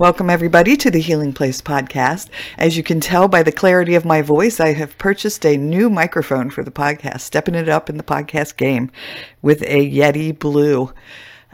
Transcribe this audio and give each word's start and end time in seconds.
Welcome, 0.00 0.30
everybody, 0.30 0.78
to 0.78 0.90
the 0.90 0.98
Healing 0.98 1.34
Place 1.34 1.60
podcast. 1.60 2.30
As 2.56 2.74
you 2.74 2.82
can 2.82 3.00
tell 3.00 3.28
by 3.28 3.42
the 3.42 3.52
clarity 3.52 3.94
of 3.96 4.06
my 4.06 4.22
voice, 4.22 4.58
I 4.58 4.72
have 4.72 4.96
purchased 4.96 5.44
a 5.44 5.58
new 5.58 5.90
microphone 5.90 6.48
for 6.48 6.64
the 6.64 6.70
podcast, 6.70 7.20
stepping 7.20 7.54
it 7.54 7.68
up 7.68 7.90
in 7.90 7.98
the 7.98 8.02
podcast 8.02 8.56
game 8.56 8.90
with 9.42 9.60
a 9.64 9.90
Yeti 9.90 10.38
Blue. 10.38 10.90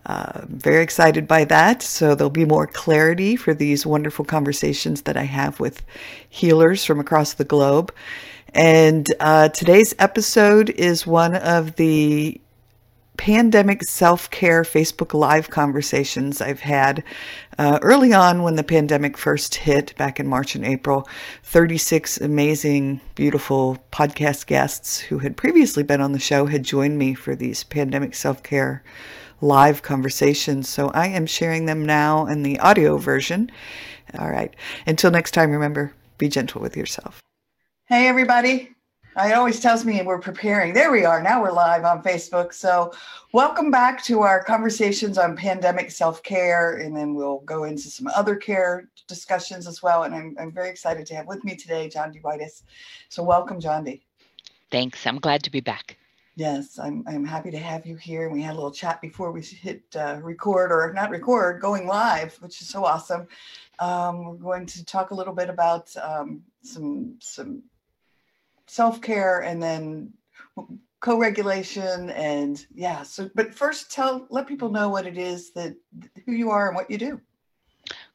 Uh, 0.04 0.42
very 0.44 0.84
excited 0.84 1.26
by 1.26 1.44
that. 1.46 1.82
So 1.82 2.14
there'll 2.14 2.30
be 2.30 2.44
more 2.44 2.68
clarity 2.68 3.34
for 3.34 3.52
these 3.52 3.84
wonderful 3.84 4.24
conversations 4.24 5.02
that 5.02 5.16
I 5.16 5.24
have 5.24 5.58
with 5.58 5.82
healers 6.28 6.84
from 6.84 7.00
across 7.00 7.32
the 7.32 7.44
globe. 7.44 7.92
And 8.54 9.12
uh, 9.18 9.48
today's 9.48 9.92
episode 9.98 10.70
is 10.70 11.04
one 11.04 11.34
of 11.34 11.74
the 11.74 12.40
pandemic 13.16 13.82
self 13.82 14.30
care 14.30 14.62
Facebook 14.62 15.14
Live 15.14 15.50
conversations 15.50 16.40
I've 16.40 16.60
had 16.60 17.02
uh, 17.58 17.78
early 17.82 18.12
on 18.12 18.42
when 18.42 18.56
the 18.56 18.62
pandemic 18.62 19.16
first 19.16 19.54
hit 19.54 19.96
back 19.96 20.20
in 20.20 20.26
March 20.26 20.54
and 20.54 20.64
April. 20.64 21.08
36 21.42 22.20
amazing, 22.20 23.00
beautiful 23.14 23.78
podcast 23.90 24.46
guests 24.46 24.98
who 24.98 25.18
had 25.18 25.36
previously 25.36 25.82
been 25.82 26.00
on 26.00 26.12
the 26.12 26.18
show 26.18 26.46
had 26.46 26.62
joined 26.62 26.98
me 26.98 27.14
for 27.14 27.34
these 27.34 27.64
pandemic 27.64 28.14
self 28.14 28.42
care 28.42 28.82
live 29.40 29.82
conversations. 29.82 30.68
So 30.68 30.90
I 30.90 31.08
am 31.08 31.26
sharing 31.26 31.66
them 31.66 31.84
now 31.84 32.26
in 32.26 32.42
the 32.42 32.58
audio 32.60 32.96
version. 32.96 33.50
All 34.18 34.30
right. 34.30 34.54
Until 34.86 35.10
next 35.10 35.32
time, 35.32 35.50
remember 35.50 35.92
be 36.18 36.28
gentle 36.28 36.60
with 36.60 36.76
yourself. 36.76 37.20
Hey, 37.86 38.08
everybody. 38.08 38.75
It 39.18 39.32
always 39.32 39.60
tells 39.60 39.86
me 39.86 40.02
we're 40.02 40.18
preparing. 40.18 40.74
There 40.74 40.92
we 40.92 41.06
are. 41.06 41.22
Now 41.22 41.40
we're 41.40 41.50
live 41.50 41.86
on 41.86 42.02
Facebook. 42.02 42.52
So, 42.52 42.92
welcome 43.32 43.70
back 43.70 44.04
to 44.04 44.20
our 44.20 44.44
conversations 44.44 45.16
on 45.16 45.34
pandemic 45.34 45.90
self 45.90 46.22
care. 46.22 46.76
And 46.76 46.94
then 46.94 47.14
we'll 47.14 47.38
go 47.40 47.64
into 47.64 47.88
some 47.88 48.08
other 48.08 48.36
care 48.36 48.90
discussions 49.08 49.66
as 49.66 49.82
well. 49.82 50.02
And 50.02 50.14
I'm, 50.14 50.36
I'm 50.38 50.52
very 50.52 50.68
excited 50.68 51.06
to 51.06 51.14
have 51.14 51.26
with 51.26 51.42
me 51.44 51.56
today 51.56 51.88
Jondi 51.88 52.20
Whitis. 52.20 52.64
So, 53.08 53.22
welcome, 53.22 53.58
John 53.58 53.84
D. 53.84 54.02
Thanks. 54.70 55.06
I'm 55.06 55.18
glad 55.18 55.42
to 55.44 55.50
be 55.50 55.60
back. 55.60 55.96
Yes, 56.34 56.78
I'm, 56.78 57.02
I'm 57.06 57.24
happy 57.24 57.50
to 57.50 57.58
have 57.58 57.86
you 57.86 57.96
here. 57.96 58.28
We 58.28 58.42
had 58.42 58.52
a 58.52 58.56
little 58.56 58.70
chat 58.70 59.00
before 59.00 59.32
we 59.32 59.40
hit 59.40 59.82
uh, 59.96 60.20
record 60.22 60.70
or 60.70 60.92
not 60.92 61.08
record, 61.08 61.62
going 61.62 61.86
live, 61.86 62.34
which 62.42 62.60
is 62.60 62.68
so 62.68 62.84
awesome. 62.84 63.26
Um, 63.78 64.26
we're 64.26 64.36
going 64.36 64.66
to 64.66 64.84
talk 64.84 65.10
a 65.10 65.14
little 65.14 65.32
bit 65.32 65.48
about 65.48 65.90
um, 65.96 66.42
some 66.60 67.16
some 67.20 67.62
self 68.66 69.00
care 69.00 69.40
and 69.40 69.62
then 69.62 70.12
co-regulation 71.00 72.10
and 72.10 72.66
yeah 72.74 73.02
so 73.02 73.30
but 73.34 73.54
first 73.54 73.92
tell 73.92 74.26
let 74.30 74.46
people 74.46 74.70
know 74.70 74.88
what 74.88 75.06
it 75.06 75.18
is 75.18 75.52
that 75.52 75.74
who 76.24 76.32
you 76.32 76.50
are 76.50 76.68
and 76.68 76.76
what 76.76 76.90
you 76.90 76.98
do 76.98 77.20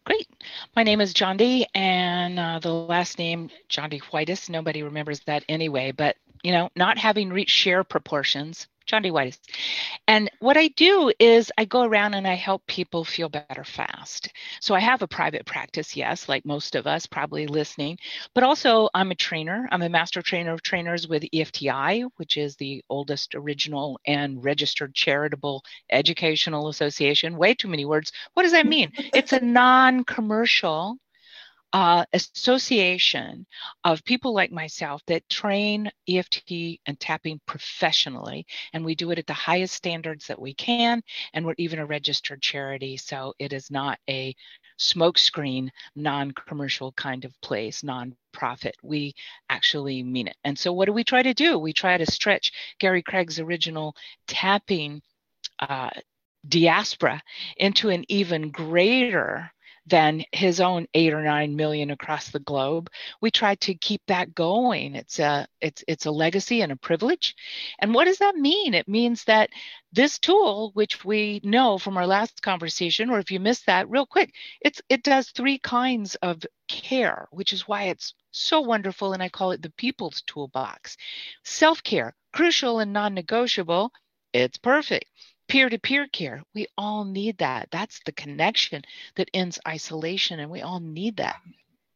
Great. 0.03 0.27
My 0.75 0.81
name 0.81 0.99
is 0.99 1.13
Jondi, 1.13 1.63
and 1.75 2.39
uh, 2.39 2.58
the 2.58 2.73
last 2.73 3.19
name 3.19 3.52
Jondi 3.69 4.02
Whitis. 4.02 4.49
Nobody 4.49 4.81
remembers 4.81 5.19
that 5.21 5.45
anyway, 5.47 5.91
but 5.91 6.16
you 6.43 6.52
know, 6.52 6.69
not 6.75 6.97
having 6.97 7.30
reached 7.30 7.55
Cher 7.55 7.83
proportions, 7.83 8.67
Jondi 8.92 9.11
Whitis. 9.11 9.39
And 10.08 10.30
what 10.39 10.58
I 10.58 10.67
do 10.70 11.11
is 11.20 11.52
I 11.58 11.66
go 11.66 11.84
around 11.84 12.14
and 12.14 12.28
I 12.28 12.34
help 12.34 12.66
people 12.67 13.03
feel 13.06 13.30
better 13.30 13.64
fast. 13.64 14.30
So 14.59 14.75
I 14.75 14.80
have 14.80 15.02
a 15.02 15.08
private 15.08 15.45
practice, 15.45 15.95
yes, 15.95 16.28
like 16.28 16.45
most 16.45 16.75
of 16.75 16.88
us 16.88 17.06
probably 17.06 17.48
listening, 17.48 17.98
but 18.36 18.44
also 18.44 18.89
I'm 18.94 19.11
a 19.11 19.16
trainer. 19.16 19.67
I'm 19.72 19.81
a 19.81 19.89
master 19.89 20.22
trainer 20.22 20.53
of 20.53 20.61
trainers 20.61 21.08
with 21.08 21.23
EFTI, 21.33 22.09
which 22.17 22.38
is 22.38 22.56
the 22.56 22.83
oldest 22.89 23.36
original 23.36 24.00
and 24.06 24.44
registered 24.44 24.94
charitable 24.94 25.64
educational 25.92 26.67
association. 26.67 27.38
Way 27.38 27.53
too 27.53 27.70
many 27.70 27.86
words. 27.86 28.11
What 28.33 28.44
does 28.44 28.52
that 28.52 28.67
mean? 28.67 28.92
it's 29.14 29.33
a 29.33 29.39
non 29.39 30.04
commercial 30.04 30.98
uh, 31.73 32.05
association 32.11 33.45
of 33.83 34.04
people 34.04 34.33
like 34.33 34.52
myself 34.52 35.02
that 35.08 35.27
train 35.30 35.89
EFT 36.08 36.80
and 36.86 36.99
tapping 36.99 37.39
professionally, 37.45 38.45
and 38.73 38.83
we 38.83 38.95
do 38.95 39.11
it 39.11 39.20
at 39.20 39.27
the 39.27 39.33
highest 39.33 39.73
standards 39.76 40.27
that 40.27 40.39
we 40.39 40.54
can. 40.54 41.02
And 41.33 41.45
we're 41.45 41.55
even 41.58 41.80
a 41.80 41.86
registered 41.86 42.42
charity, 42.42 42.98
so 42.98 43.33
it 43.39 43.54
is 43.54 43.71
not 43.71 43.99
a 44.09 44.36
smokescreen, 44.80 45.70
non-commercial 45.95 46.92
kind 46.93 47.23
of 47.23 47.39
place, 47.42 47.83
non-profit. 47.83 48.76
We 48.83 49.14
actually 49.49 50.03
mean 50.03 50.27
it. 50.27 50.38
And 50.43 50.58
so, 50.58 50.73
what 50.73 50.86
do 50.86 50.93
we 50.93 51.03
try 51.03 51.23
to 51.23 51.33
do? 51.33 51.58
We 51.58 51.73
try 51.73 51.98
to 51.98 52.11
stretch 52.11 52.52
Gary 52.80 53.02
Craig's 53.02 53.39
original 53.39 53.95
tapping. 54.27 55.02
Uh, 55.59 55.92
diaspora 56.48 57.21
into 57.58 57.89
an 57.89 58.03
even 58.08 58.49
greater 58.49 59.52
than 59.87 60.23
his 60.31 60.61
own 60.61 60.87
eight 60.93 61.14
or 61.14 61.23
nine 61.23 61.55
million 61.55 61.92
across 61.92 62.30
the 62.30 62.39
globe. 62.39 62.89
We 63.19 63.31
try 63.31 63.55
to 63.55 63.73
keep 63.73 64.02
that 64.08 64.36
going. 64.36 64.95
It's 64.95 65.19
a 65.19 65.47
it's 65.59 65.83
it's 65.87 66.05
a 66.05 66.11
legacy 66.11 66.61
and 66.61 66.71
a 66.71 66.75
privilege. 66.75 67.36
And 67.80 67.93
what 67.93 68.05
does 68.05 68.20
that 68.20 68.36
mean? 68.36 68.73
It 68.73 68.87
means 68.87 69.23
that 69.25 69.49
this 69.91 70.20
tool, 70.20 70.71
which 70.73 71.03
we 71.03 71.41
know 71.43 71.77
from 71.77 71.97
our 71.97 72.08
last 72.08 72.41
conversation, 72.41 73.09
or 73.09 73.20
if 73.20 73.31
you 73.31 73.39
missed 73.39 73.65
that, 73.65 73.89
real 73.89 74.05
quick, 74.05 74.33
it's 74.61 74.81
it 74.89 75.03
does 75.03 75.30
three 75.30 75.58
kinds 75.58 76.15
of 76.15 76.45
care, 76.67 77.27
which 77.31 77.52
is 77.53 77.67
why 77.67 77.83
it's 77.83 78.14
so 78.31 78.61
wonderful, 78.61 79.14
and 79.14 79.21
I 79.23 79.30
call 79.30 79.52
it 79.52 79.61
the 79.61 79.71
people's 79.71 80.21
toolbox. 80.27 80.95
Self-care, 81.43 82.15
crucial 82.33 82.80
and 82.80 82.93
non-negotiable. 82.93 83.91
It's 84.33 84.58
perfect 84.58 85.05
peer 85.52 85.67
to 85.67 85.78
peer 85.78 86.08
care. 86.08 86.42
We 86.56 86.67
all 86.78 87.04
need 87.04 87.39
that. 87.39 87.67
That's 87.72 88.00
the 88.06 88.14
connection 88.14 88.84
that 89.17 89.30
ends 89.34 89.60
isolation, 89.67 90.39
and 90.39 90.50
we 90.50 90.62
all 90.62 90.80
need 90.80 91.17
that. 91.17 91.42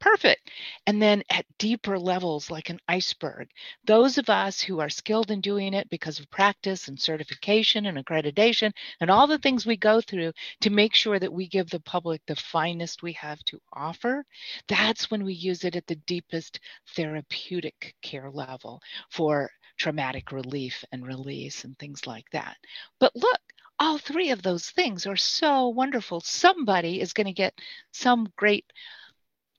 Perfect. 0.01 0.51
And 0.85 1.01
then 1.01 1.23
at 1.29 1.45
deeper 1.57 1.97
levels, 1.97 2.51
like 2.51 2.69
an 2.69 2.81
iceberg, 2.89 3.47
those 3.85 4.17
of 4.17 4.29
us 4.29 4.59
who 4.59 4.81
are 4.81 4.89
skilled 4.89 5.31
in 5.31 5.39
doing 5.39 5.73
it 5.73 5.89
because 5.89 6.19
of 6.19 6.29
practice 6.29 6.89
and 6.89 6.99
certification 6.99 7.85
and 7.85 7.97
accreditation 7.97 8.73
and 8.99 9.09
all 9.09 9.25
the 9.25 9.39
things 9.39 9.65
we 9.65 9.77
go 9.77 10.01
through 10.01 10.33
to 10.59 10.69
make 10.69 10.93
sure 10.93 11.17
that 11.17 11.31
we 11.31 11.47
give 11.47 11.69
the 11.69 11.79
public 11.79 12.21
the 12.27 12.35
finest 12.35 13.03
we 13.03 13.13
have 13.13 13.39
to 13.45 13.57
offer, 13.71 14.25
that's 14.67 15.09
when 15.09 15.23
we 15.23 15.33
use 15.33 15.63
it 15.63 15.77
at 15.77 15.87
the 15.87 15.95
deepest 15.95 16.59
therapeutic 16.93 17.95
care 18.01 18.29
level 18.29 18.81
for 19.09 19.49
traumatic 19.77 20.31
relief 20.31 20.83
and 20.91 21.05
release 21.05 21.63
and 21.63 21.77
things 21.77 22.07
like 22.07 22.29
that. 22.31 22.57
But 22.99 23.15
look, 23.15 23.39
all 23.79 23.97
three 23.97 24.31
of 24.31 24.41
those 24.41 24.69
things 24.69 25.05
are 25.05 25.17
so 25.17 25.69
wonderful. 25.69 26.21
Somebody 26.21 27.01
is 27.01 27.13
going 27.13 27.27
to 27.27 27.33
get 27.33 27.59
some 27.91 28.31
great 28.35 28.65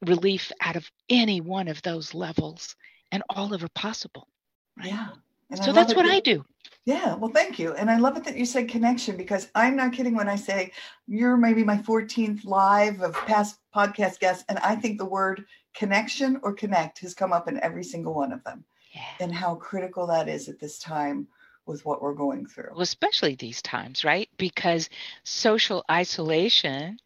relief 0.04 0.52
out 0.60 0.76
of 0.76 0.90
any 1.08 1.40
one 1.40 1.68
of 1.68 1.82
those 1.82 2.14
levels, 2.14 2.76
and 3.12 3.22
all 3.28 3.54
of 3.54 3.62
it 3.62 3.74
possible. 3.74 4.28
Right? 4.76 4.88
Yeah. 4.88 5.08
And 5.50 5.62
so 5.62 5.72
that's 5.72 5.94
what 5.94 6.06
that, 6.06 6.12
I 6.12 6.20
do. 6.20 6.44
Yeah, 6.86 7.14
well, 7.14 7.30
thank 7.30 7.58
you. 7.58 7.72
And 7.74 7.90
I 7.90 7.98
love 7.98 8.16
it 8.16 8.24
that 8.24 8.36
you 8.36 8.44
said 8.44 8.68
connection 8.68 9.16
because 9.16 9.48
I'm 9.54 9.76
not 9.76 9.92
kidding 9.92 10.14
when 10.14 10.28
I 10.28 10.36
say 10.36 10.72
you're 11.06 11.36
maybe 11.36 11.62
my 11.62 11.76
14th 11.78 12.44
live 12.44 13.00
of 13.00 13.14
past 13.26 13.58
podcast 13.74 14.18
guests. 14.18 14.44
And 14.48 14.58
I 14.58 14.74
think 14.74 14.98
the 14.98 15.04
word 15.04 15.44
connection 15.74 16.40
or 16.42 16.52
connect 16.52 16.98
has 17.00 17.14
come 17.14 17.32
up 17.32 17.48
in 17.48 17.60
every 17.62 17.84
single 17.84 18.14
one 18.14 18.32
of 18.32 18.42
them 18.42 18.64
yeah. 18.96 19.24
and 19.24 19.34
how 19.34 19.54
critical 19.54 20.06
that 20.06 20.28
is 20.28 20.48
at 20.48 20.58
this 20.58 20.78
time 20.78 21.28
with 21.66 21.84
what 21.84 22.00
we're 22.00 22.14
going 22.14 22.46
through. 22.46 22.70
Well, 22.70 22.80
especially 22.80 23.34
these 23.34 23.60
times, 23.60 24.04
right? 24.04 24.28
Because 24.38 24.88
social 25.24 25.84
isolation, 25.90 26.98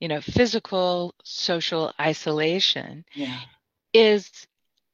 you 0.00 0.08
know, 0.08 0.20
physical 0.20 1.14
social 1.24 1.92
isolation 2.00 3.04
yeah. 3.14 3.40
is 3.92 4.30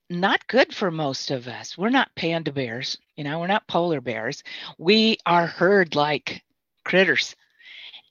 not 0.08 0.46
good 0.46 0.74
for 0.74 0.90
most 0.90 1.30
of 1.30 1.46
us. 1.46 1.76
We're 1.76 1.90
not 1.90 2.14
panda 2.16 2.52
bears, 2.52 2.98
you 3.16 3.24
know, 3.24 3.38
we're 3.38 3.46
not 3.46 3.68
polar 3.68 4.00
bears. 4.00 4.42
We 4.78 5.18
are 5.26 5.46
herd 5.46 5.94
like 5.94 6.42
critters 6.84 7.36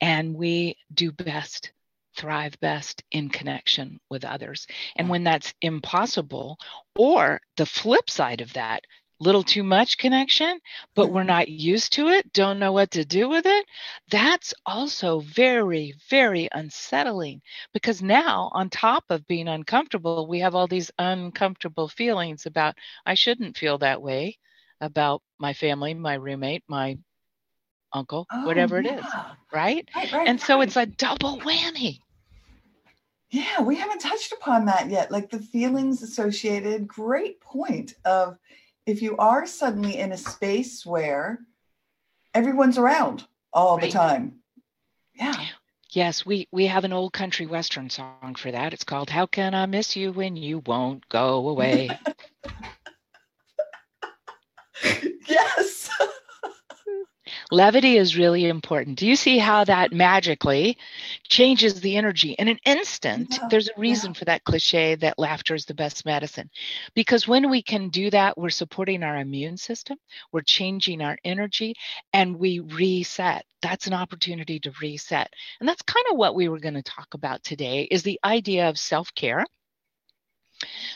and 0.02 0.36
we 0.36 0.78
do 0.94 1.12
best 1.12 1.72
thrive 2.16 2.60
best 2.60 3.04
in 3.12 3.30
connection 3.30 4.00
with 4.10 4.26
others. 4.26 4.68
And 4.96 5.10
when 5.10 5.24
that's 5.24 5.54
impossible, 5.62 6.58
or 6.96 7.42
the 7.58 7.66
flip 7.66 8.10
side 8.10 8.42
of 8.42 8.54
that, 8.54 8.84
little 9.20 9.44
too 9.44 9.64
much 9.64 9.98
connection, 9.98 10.60
but 10.96 11.12
we're 11.12 11.22
mm-hmm. 11.22 11.28
not 11.28 11.50
used 11.50 11.94
to 11.94 12.08
it, 12.08 12.32
don't 12.32 12.60
know 12.60 12.72
what 12.72 12.92
to 12.92 13.04
do 13.04 13.28
with 13.28 13.46
it, 13.46 13.66
that's 14.10 14.54
also 14.66 15.20
very, 15.20 15.94
very 16.10 16.48
unsettling 16.52 17.42
because 17.74 18.02
now, 18.02 18.50
on 18.54 18.70
top 18.70 19.04
of 19.10 19.28
being 19.28 19.48
uncomfortable, 19.48 20.28
we 20.28 20.40
have 20.40 20.56
all 20.56 20.68
these 20.68 20.92
uncomfortable 20.98 21.88
feelings 21.90 22.46
about, 22.46 22.76
I 23.06 23.16
shouldn't 23.16 23.58
feel 23.58 23.78
that 23.80 24.02
way 24.02 24.38
about 24.82 25.22
my 25.38 25.54
family, 25.54 25.94
my 25.94 26.14
roommate, 26.14 26.64
my 26.68 26.98
uncle, 27.94 28.28
oh, 28.32 28.46
whatever 28.46 28.82
yeah. 28.82 28.94
it 28.94 29.00
is, 29.00 29.06
right? 29.54 29.90
right, 29.96 30.12
right 30.12 30.28
and 30.28 30.40
so 30.40 30.62
it's 30.62 30.76
a 30.76 30.86
double 30.86 31.40
whammy. 31.40 32.00
Yeah, 33.32 33.62
we 33.62 33.76
haven't 33.76 34.00
touched 34.00 34.34
upon 34.34 34.66
that 34.66 34.90
yet. 34.90 35.12
Like 35.12 35.30
the 35.30 35.40
feelings 35.40 36.02
associated, 36.02 36.88
great 36.88 37.40
point 37.42 37.94
of 38.04 38.38
if 38.86 39.02
you 39.04 39.18
are 39.18 39.46
suddenly 39.46 40.00
in 40.00 40.12
a 40.12 40.18
space 40.18 40.84
where 40.86 41.40
everyone's 42.34 42.80
around 42.80 43.28
all 43.54 43.78
right. 43.78 43.86
the 43.86 43.92
time. 43.92 44.40
Yeah. 45.14 45.36
Yes, 45.92 46.26
we 46.26 46.48
we 46.52 46.68
have 46.68 46.86
an 46.86 46.94
old 46.94 47.14
country 47.14 47.48
western 47.48 47.90
song 47.90 48.36
for 48.38 48.52
that. 48.52 48.74
It's 48.74 48.84
called 48.84 49.10
"How 49.10 49.26
Can 49.26 49.56
I 49.56 49.66
Miss 49.66 49.96
You 49.96 50.12
When 50.12 50.36
You 50.36 50.60
Won't 50.66 51.10
Go 51.10 51.50
Away." 51.50 51.90
yes. 55.28 55.90
Levity 57.52 57.98
is 57.98 58.16
really 58.18 58.46
important. 58.46 59.00
Do 59.00 59.08
you 59.08 59.16
see 59.16 59.40
how 59.40 59.64
that 59.64 59.92
magically 59.92 60.78
changes 61.28 61.82
the 61.82 61.98
energy 61.98 62.32
in 62.34 62.48
an 62.48 62.60
instant? 62.64 63.40
Yeah, 63.42 63.48
There's 63.50 63.70
a 63.70 63.80
reason 63.80 64.12
yeah. 64.12 64.20
for 64.20 64.26
that 64.26 64.44
cliche 64.44 64.96
that 64.96 65.18
laughter 65.18 65.56
is 65.56 65.66
the 65.66 65.74
best 65.74 66.06
medicine. 66.06 66.50
Because 66.94 67.28
when 67.28 67.50
we 67.50 67.64
can 67.64 67.90
do 67.90 68.12
that, 68.12 68.38
we're 68.38 68.52
supporting 68.52 69.02
our 69.02 69.18
immune 69.18 69.58
system, 69.58 69.98
we're 70.32 70.42
changing 70.42 71.02
our 71.02 71.18
energy, 71.24 71.74
and 72.14 72.38
we 72.38 72.60
reset. 72.60 73.46
That's 73.62 73.88
an 73.88 73.94
opportunity 73.94 74.60
to 74.60 74.72
reset. 74.82 75.34
And 75.60 75.68
that's 75.68 75.82
kind 75.82 76.06
of 76.12 76.18
what 76.18 76.36
we 76.36 76.50
were 76.50 76.60
going 76.60 76.76
to 76.76 76.84
talk 76.84 77.16
about 77.16 77.44
today 77.44 77.88
is 77.90 78.04
the 78.04 78.20
idea 78.24 78.70
of 78.70 78.78
self-care. 78.78 79.44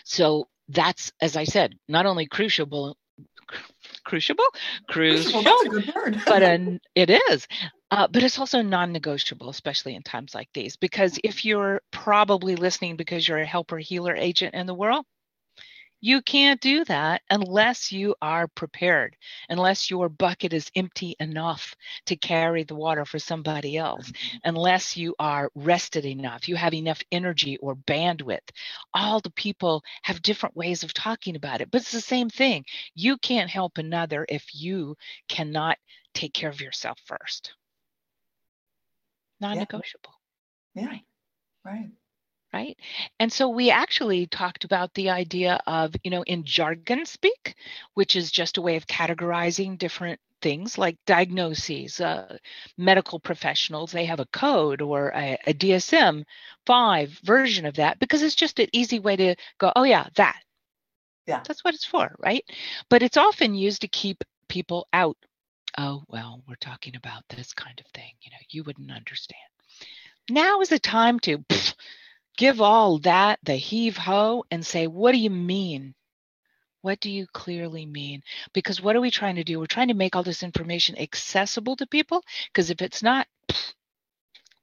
So 0.03 0.47
that's, 0.69 1.11
as 1.19 1.35
I 1.35 1.43
said, 1.45 1.75
not 1.87 2.05
only 2.05 2.25
crucial, 2.25 2.95
crucible, 4.03 4.45
crucial, 4.87 5.41
That's 5.43 5.63
a 5.65 5.69
good 5.69 5.93
word. 5.95 6.21
but 6.25 6.43
an, 6.43 6.79
it 6.95 7.09
is. 7.09 7.47
Uh, 7.91 8.07
but 8.07 8.23
it's 8.23 8.39
also 8.39 8.61
non-negotiable, 8.61 9.49
especially 9.49 9.95
in 9.95 10.01
times 10.01 10.33
like 10.33 10.49
these, 10.53 10.77
because 10.77 11.19
if 11.23 11.45
you're 11.45 11.79
probably 11.91 12.55
listening 12.55 12.95
because 12.95 13.27
you're 13.27 13.37
a 13.39 13.45
helper 13.45 13.77
healer 13.77 14.15
agent 14.15 14.55
in 14.55 14.65
the 14.65 14.73
world, 14.73 15.05
you 16.03 16.21
can't 16.21 16.59
do 16.59 16.83
that 16.83 17.21
unless 17.29 17.89
you 17.89 18.13
are 18.21 18.49
prepared, 18.49 19.15
unless 19.47 19.89
your 19.89 20.09
bucket 20.09 20.51
is 20.51 20.69
empty 20.75 21.15
enough 21.17 21.77
to 22.07 22.17
carry 22.17 22.63
the 22.63 22.75
water 22.75 23.05
for 23.05 23.19
somebody 23.19 23.77
else, 23.77 24.11
mm-hmm. 24.11 24.37
unless 24.43 24.97
you 24.97 25.15
are 25.17 25.49
rested 25.55 26.03
enough, 26.03 26.49
you 26.49 26.57
have 26.57 26.73
enough 26.73 27.01
energy 27.13 27.55
or 27.59 27.77
bandwidth. 27.77 28.49
All 28.93 29.21
the 29.21 29.31
people 29.31 29.81
have 30.01 30.21
different 30.21 30.57
ways 30.57 30.83
of 30.83 30.93
talking 30.93 31.37
about 31.37 31.61
it, 31.61 31.71
but 31.71 31.79
it's 31.79 31.93
the 31.93 32.01
same 32.01 32.29
thing. 32.29 32.65
You 32.95 33.17
can't 33.19 33.49
help 33.49 33.77
another 33.77 34.25
if 34.27 34.53
you 34.53 34.97
cannot 35.29 35.77
take 36.13 36.33
care 36.33 36.49
of 36.49 36.59
yourself 36.59 36.99
first. 37.05 37.53
Non 39.39 39.57
negotiable. 39.57 40.19
yeah. 40.75 40.85
Right. 40.85 41.03
Right. 41.63 41.91
Right? 42.53 42.77
And 43.19 43.33
so 43.33 43.49
we 43.49 43.71
actually 43.71 44.27
talked 44.27 44.63
about 44.63 44.93
the 44.93 45.09
idea 45.09 45.59
of 45.65 45.95
you 46.03 46.11
know 46.11 46.23
in 46.23 46.43
jargon 46.43 47.05
speak 47.05 47.55
which 47.95 48.15
is 48.15 48.31
just 48.31 48.57
a 48.57 48.61
way 48.61 48.75
of 48.75 48.87
categorizing 48.87 49.77
different 49.77 50.19
things 50.41 50.77
like 50.77 50.97
diagnoses 51.05 52.01
uh, 52.01 52.37
medical 52.77 53.19
professionals 53.19 53.91
they 53.91 54.05
have 54.05 54.19
a 54.19 54.25
code 54.27 54.81
or 54.81 55.11
a, 55.15 55.37
a 55.47 55.53
dsm 55.53 56.23
5 56.65 57.19
version 57.23 57.65
of 57.65 57.75
that 57.75 57.97
because 57.99 58.21
it's 58.21 58.35
just 58.35 58.59
an 58.59 58.67
easy 58.73 58.99
way 58.99 59.15
to 59.15 59.35
go 59.57 59.71
oh 59.75 59.83
yeah 59.83 60.07
that. 60.15 60.39
Yeah. 61.25 61.41
that's 61.47 61.63
what 61.63 61.73
it's 61.73 61.85
for 61.85 62.13
right? 62.19 62.43
But 62.89 63.01
it's 63.01 63.15
often 63.15 63.55
used 63.55 63.81
to 63.81 63.87
keep 63.87 64.23
people 64.49 64.87
out. 64.91 65.17
Oh 65.77 66.03
well 66.09 66.43
we're 66.47 66.55
talking 66.55 66.95
about 66.97 67.23
this 67.29 67.53
kind 67.53 67.79
of 67.79 67.85
thing 67.93 68.11
you 68.21 68.29
know 68.31 68.37
you 68.49 68.63
wouldn't 68.63 68.91
understand. 68.91 69.39
Now 70.29 70.61
is 70.61 70.69
the 70.69 70.79
time 70.79 71.19
to 71.21 71.37
pff, 71.37 71.73
give 72.37 72.61
all 72.61 72.99
that 72.99 73.39
the 73.43 73.55
heave 73.55 73.97
ho 73.97 74.45
and 74.51 74.65
say, 74.65 74.87
what 74.87 75.11
do 75.11 75.17
you 75.17 75.29
mean? 75.29 75.93
What 76.81 76.99
do 76.99 77.09
you 77.09 77.27
clearly 77.33 77.85
mean? 77.85 78.21
Because 78.53 78.81
what 78.81 78.95
are 78.95 79.01
we 79.01 79.09
trying 79.11 79.35
to 79.35 79.43
do? 79.43 79.59
We're 79.59 79.67
trying 79.67 79.87
to 79.87 79.93
make 79.93 80.15
all 80.15 80.23
this 80.23 80.43
information 80.43 80.99
accessible 80.99 81.77
to 81.77 81.87
people. 81.87 82.23
Because 82.47 82.69
if 82.69 82.81
it's 82.81 83.01
not, 83.01 83.27
pff, 83.47 83.73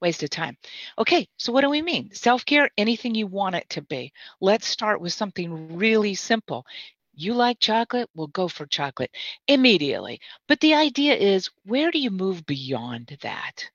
waste 0.03 0.23
of 0.23 0.31
time. 0.31 0.57
Okay, 0.99 1.27
so 1.39 1.53
what 1.53 1.63
do 1.63 1.71
we 1.71 1.83
mean? 1.83 2.11
Self 2.13 2.45
care, 2.45 2.69
anything 2.77 3.15
you 3.15 3.27
want 3.27 3.55
it 3.55 3.69
to 3.71 3.83
be. 3.83 4.13
Let's 4.41 4.67
start 4.67 5.01
with 5.01 5.15
something 5.15 5.77
really 5.77 6.15
simple. 6.15 6.67
You 7.15 7.35
like 7.35 7.59
chocolate? 7.59 8.11
We'll 8.15 8.29
go 8.29 8.49
for 8.49 8.67
chocolate 8.67 9.11
immediately. 9.49 10.21
But 10.47 10.61
the 10.61 10.75
idea 10.75 11.15
is 11.15 11.51
where 11.65 11.91
do 11.91 11.99
you 11.99 12.11
move 12.11 12.45
beyond 12.47 13.17
that? 13.23 13.71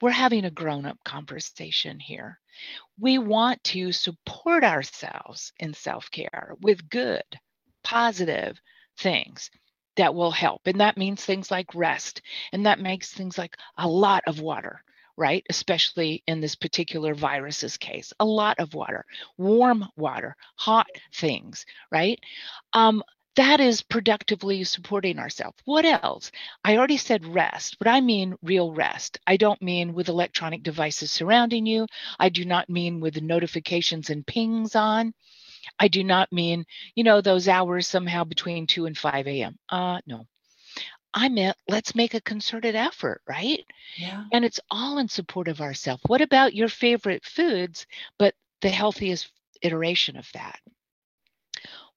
We're 0.00 0.10
having 0.10 0.46
a 0.46 0.50
grown 0.50 0.86
up 0.86 0.98
conversation 1.04 2.00
here. 2.00 2.39
We 2.98 3.18
want 3.18 3.62
to 3.64 3.92
support 3.92 4.64
ourselves 4.64 5.52
in 5.58 5.74
self 5.74 6.10
care 6.10 6.54
with 6.60 6.88
good, 6.88 7.24
positive 7.82 8.60
things 8.98 9.50
that 9.96 10.14
will 10.14 10.30
help. 10.30 10.62
And 10.66 10.80
that 10.80 10.96
means 10.96 11.24
things 11.24 11.50
like 11.50 11.74
rest. 11.74 12.22
And 12.52 12.66
that 12.66 12.80
makes 12.80 13.12
things 13.12 13.36
like 13.36 13.56
a 13.76 13.88
lot 13.88 14.22
of 14.26 14.40
water, 14.40 14.82
right? 15.16 15.44
Especially 15.50 16.22
in 16.26 16.40
this 16.40 16.54
particular 16.54 17.14
virus's 17.14 17.76
case, 17.76 18.12
a 18.20 18.24
lot 18.24 18.58
of 18.58 18.74
water, 18.74 19.04
warm 19.36 19.86
water, 19.96 20.36
hot 20.56 20.86
things, 21.14 21.66
right? 21.90 22.18
Um, 22.72 23.02
that 23.36 23.60
is 23.60 23.82
productively 23.82 24.64
supporting 24.64 25.18
ourselves. 25.18 25.56
What 25.64 25.84
else? 25.84 26.30
I 26.64 26.76
already 26.76 26.96
said 26.96 27.24
rest, 27.24 27.76
but 27.78 27.86
I 27.86 28.00
mean 28.00 28.34
real 28.42 28.72
rest. 28.72 29.18
I 29.26 29.36
don't 29.36 29.62
mean 29.62 29.94
with 29.94 30.08
electronic 30.08 30.62
devices 30.62 31.12
surrounding 31.12 31.64
you. 31.66 31.86
I 32.18 32.28
do 32.28 32.44
not 32.44 32.68
mean 32.68 33.00
with 33.00 33.22
notifications 33.22 34.10
and 34.10 34.26
pings 34.26 34.74
on. 34.74 35.14
I 35.78 35.88
do 35.88 36.02
not 36.02 36.32
mean, 36.32 36.64
you 36.94 37.04
know, 37.04 37.20
those 37.20 37.48
hours 37.48 37.86
somehow 37.86 38.24
between 38.24 38.66
2 38.66 38.86
and 38.86 38.98
5 38.98 39.26
a.m. 39.26 39.58
Uh, 39.68 40.00
no. 40.06 40.26
I 41.12 41.28
meant 41.28 41.56
let's 41.68 41.94
make 41.94 42.14
a 42.14 42.20
concerted 42.20 42.76
effort, 42.76 43.20
right? 43.28 43.64
Yeah. 43.96 44.24
And 44.32 44.44
it's 44.44 44.60
all 44.70 44.98
in 44.98 45.08
support 45.08 45.48
of 45.48 45.60
ourselves. 45.60 46.02
What 46.06 46.20
about 46.20 46.54
your 46.54 46.68
favorite 46.68 47.24
foods, 47.24 47.86
but 48.18 48.34
the 48.60 48.68
healthiest 48.68 49.30
iteration 49.62 50.16
of 50.16 50.28
that? 50.34 50.60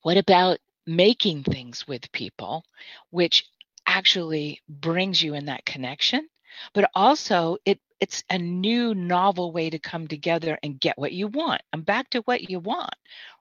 What 0.01 0.17
about 0.17 0.57
making 0.85 1.43
things 1.43 1.87
with 1.87 2.11
people, 2.11 2.63
which 3.09 3.45
actually 3.87 4.61
brings 4.67 5.21
you 5.21 5.33
in 5.33 5.45
that 5.45 5.65
connection, 5.65 6.27
but 6.73 6.89
also 6.95 7.57
it 7.65 7.79
it's 7.99 8.21
a 8.29 8.37
new 8.37 8.93
novel 8.93 9.53
way 9.53 9.69
to 9.69 9.79
come 9.79 10.09
together 10.09 10.59
and 10.61 10.77
get 10.77 10.97
what 10.97 11.13
you 11.13 11.29
want. 11.29 11.61
I'm 11.71 11.83
back 11.83 12.09
to 12.09 12.19
what 12.23 12.49
you 12.49 12.59
want, 12.59 12.93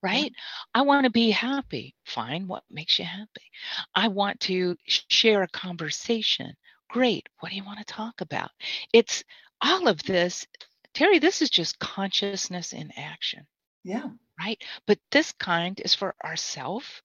right? 0.05 0.33
I 0.73 0.83
want 0.83 1.03
to 1.05 1.11
be 1.11 1.33
happy. 1.33 1.97
Fine, 2.05 2.47
what 2.47 2.63
makes 2.71 2.97
you 2.97 3.05
happy? 3.05 3.51
I 3.93 4.07
want 4.07 4.39
to 4.43 4.77
share 4.87 5.43
a 5.43 5.49
conversation. 5.49 6.55
Great. 6.89 7.29
What 7.41 7.51
do 7.51 7.57
you 7.57 7.65
want 7.65 7.81
to 7.81 7.85
talk 7.85 8.21
about? 8.21 8.53
It's 8.93 9.25
all 9.61 9.89
of 9.89 10.01
this. 10.05 10.47
Teri, 10.95 11.21
this 11.21 11.43
is 11.43 11.51
just 11.51 11.81
consciousness 11.81 12.73
in 12.73 12.93
action. 12.97 13.45
Yeah. 13.83 14.11
Right? 14.39 14.63
But 14.87 15.01
this 15.11 15.33
kind 15.33 15.81
is 15.81 15.95
for 15.95 16.15
ourselves 16.25 17.03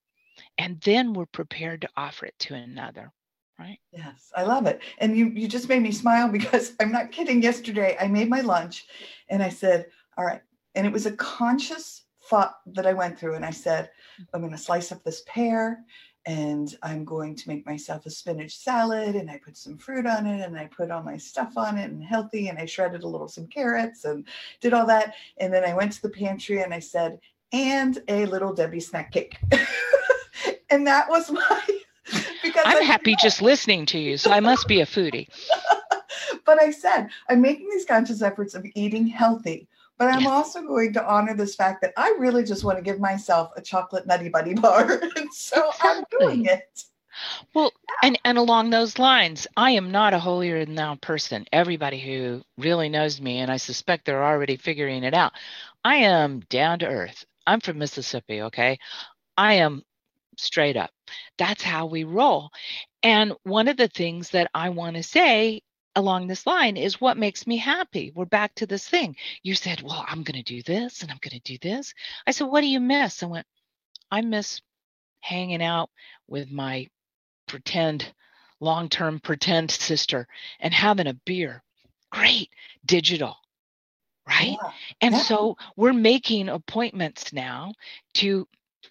and 0.58 0.80
then 0.82 1.14
we're 1.14 1.26
prepared 1.26 1.82
to 1.82 1.90
offer 1.96 2.26
it 2.26 2.38
to 2.40 2.54
another 2.54 3.12
right 3.60 3.80
Yes, 3.92 4.32
I 4.36 4.44
love 4.44 4.68
it. 4.68 4.82
And 5.00 5.18
you 5.18 5.28
you 5.28 5.48
just 5.48 5.70
made 5.70 5.82
me 5.82 5.92
smile 5.92 6.28
because 6.32 6.74
I'm 6.80 6.92
not 6.92 7.12
kidding. 7.12 7.42
Yesterday 7.42 7.98
I 8.00 8.08
made 8.08 8.30
my 8.30 8.42
lunch 8.42 8.86
and 9.30 9.42
I 9.42 9.50
said, 9.50 9.88
"All 10.18 10.26
right." 10.26 10.42
And 10.76 10.86
it 10.86 10.94
was 10.94 11.06
a 11.06 11.14
conscious 11.14 12.04
thought 12.30 12.58
that 12.68 12.86
I 12.86 12.94
went 12.94 13.18
through 13.18 13.36
and 13.36 13.46
I 13.46 13.52
said, 13.52 13.90
"I'm 14.34 14.42
going 14.42 14.52
to 14.52 14.58
slice 14.58 14.92
up 14.92 15.04
this 15.04 15.24
pear 15.26 15.84
and 16.26 16.76
I'm 16.84 17.06
going 17.06 17.36
to 17.36 17.48
make 17.48 17.66
myself 17.66 18.06
a 18.06 18.10
spinach 18.10 18.58
salad 18.58 19.16
and 19.16 19.32
I 19.32 19.38
put 19.38 19.56
some 19.56 19.78
fruit 19.78 20.06
on 20.06 20.28
it 20.28 20.46
and 20.46 20.58
I 20.58 20.66
put 20.66 20.92
all 20.92 21.02
my 21.02 21.16
stuff 21.16 21.58
on 21.58 21.78
it 21.78 21.90
and 21.90 22.04
healthy 22.04 22.50
and 22.50 22.60
I 22.60 22.66
shredded 22.66 23.04
a 23.04 23.08
little 23.08 23.30
some 23.30 23.48
carrots 23.48 24.04
and 24.04 24.28
did 24.60 24.74
all 24.74 24.86
that 24.88 25.16
and 25.38 25.54
then 25.54 25.64
I 25.64 25.74
went 25.74 25.94
to 25.94 26.02
the 26.02 26.10
pantry 26.10 26.62
and 26.62 26.74
I 26.74 26.80
said, 26.80 27.20
"And 27.52 27.98
a 28.08 28.26
little 28.26 28.54
Debbie 28.54 28.82
snack 28.82 29.12
cake." 29.12 29.38
and 30.70 30.88
that 30.88 31.10
was 31.10 31.32
my 31.32 31.62
because 32.42 32.66
i'm 32.66 32.78
I 32.78 32.84
happy 32.84 33.12
know. 33.12 33.18
just 33.22 33.42
listening 33.42 33.86
to 33.88 34.00
you 34.00 34.18
so 34.18 34.32
i 34.32 34.40
must 34.40 34.68
be 34.68 34.82
a 34.82 34.86
foodie 34.86 35.28
but 36.46 36.62
I 36.62 36.72
said, 36.72 37.10
I'm 37.30 37.42
making 37.42 37.70
these 37.70 37.86
conscious 37.86 38.22
efforts 38.22 38.56
of 38.56 38.66
eating 38.76 39.08
healthy, 39.08 39.68
but 39.98 40.08
I'm 40.08 40.22
Yes. 40.22 40.28
also 40.28 40.62
going 40.62 40.94
to 40.94 41.06
honor 41.06 41.36
this 41.36 41.56
fact 41.56 41.82
that 41.82 41.94
I 41.98 42.16
really 42.20 42.44
just 42.44 42.64
want 42.64 42.78
to 42.78 42.84
give 42.84 43.00
myself 43.00 43.52
a 43.56 43.62
chocolate 43.62 44.08
nutty 44.08 44.30
buddy 44.30 44.54
bar. 44.54 45.02
and 45.16 45.34
so 45.34 45.72
I'm 45.82 46.04
doing 46.12 46.46
it. 46.46 46.84
well 47.54 47.72
and 48.04 48.20
and 48.26 48.38
along 48.38 48.70
those 48.70 49.00
lines 49.00 49.48
i 49.58 49.72
am 49.72 49.92
not 49.92 50.14
a 50.14 50.20
holier 50.20 50.64
than 50.66 50.76
thou 50.76 50.96
person 50.96 51.46
everybody 51.52 52.00
who 52.00 52.42
really 52.58 52.90
knows 52.90 53.20
me 53.22 53.40
and 53.40 53.52
i 53.52 53.58
suspect 53.58 54.06
they're 54.06 54.24
already 54.24 54.56
figuring 54.58 55.04
it 55.04 55.14
out 55.14 55.32
i 55.84 55.96
am 55.96 56.40
down 56.50 56.80
to 56.80 56.86
earth 56.88 57.26
i'm 57.46 57.60
from 57.60 57.78
mississippi 57.80 58.42
okay 58.42 58.78
i 59.38 59.54
am 59.56 59.82
straight 60.38 60.78
up 60.78 60.92
that's 61.38 61.64
how 61.64 61.86
we 61.86 62.04
roll 62.04 62.50
and 63.04 63.34
one 63.44 63.68
of 63.68 63.78
the 63.78 63.88
things 63.88 64.30
that 64.30 64.50
i 64.54 64.70
want 64.70 64.96
to 64.96 65.04
say 65.04 65.62
along 65.98 66.28
this 66.28 66.46
line 66.46 66.78
is 66.78 67.02
what 67.02 67.18
makes 67.18 67.48
me 67.48 67.58
happy. 67.58 68.12
We're 68.14 68.26
back 68.26 68.54
to 68.56 68.68
this 68.68 68.88
thing. 68.88 69.16
You 69.42 69.56
said, 69.56 69.82
Well, 69.82 70.06
I'm 70.08 70.22
going 70.22 70.42
to 70.42 70.44
do 70.44 70.62
this 70.62 71.02
and 71.02 71.10
I'm 71.10 71.18
going 71.20 71.42
to 71.42 71.52
do 71.52 71.58
this. 71.58 71.94
I 72.28 72.32
said, 72.32 72.46
What 72.46 72.62
do 72.62 72.68
you 72.68 72.80
miss? 72.80 73.24
I 73.24 73.26
went, 73.26 73.48
I 74.12 74.22
miss 74.22 74.62
hanging 75.22 75.64
out 75.64 75.90
with 76.28 76.52
my 76.52 76.88
pretend, 77.48 78.14
long 78.60 78.90
term 78.90 79.20
pretend 79.20 79.72
sister 79.72 80.28
and 80.60 80.74
having 80.74 81.08
a 81.08 81.14
beer. 81.14 81.64
Great. 82.12 82.50
Digital. 82.86 83.36
right? 84.28 84.58
Yeah. 84.62 84.72
And 85.02 85.16
yeah. 85.16 85.22
so 85.22 85.58
we're 85.76 85.94
making 85.94 86.48
appointments 86.48 87.34
now 87.34 87.74
to 88.16 88.48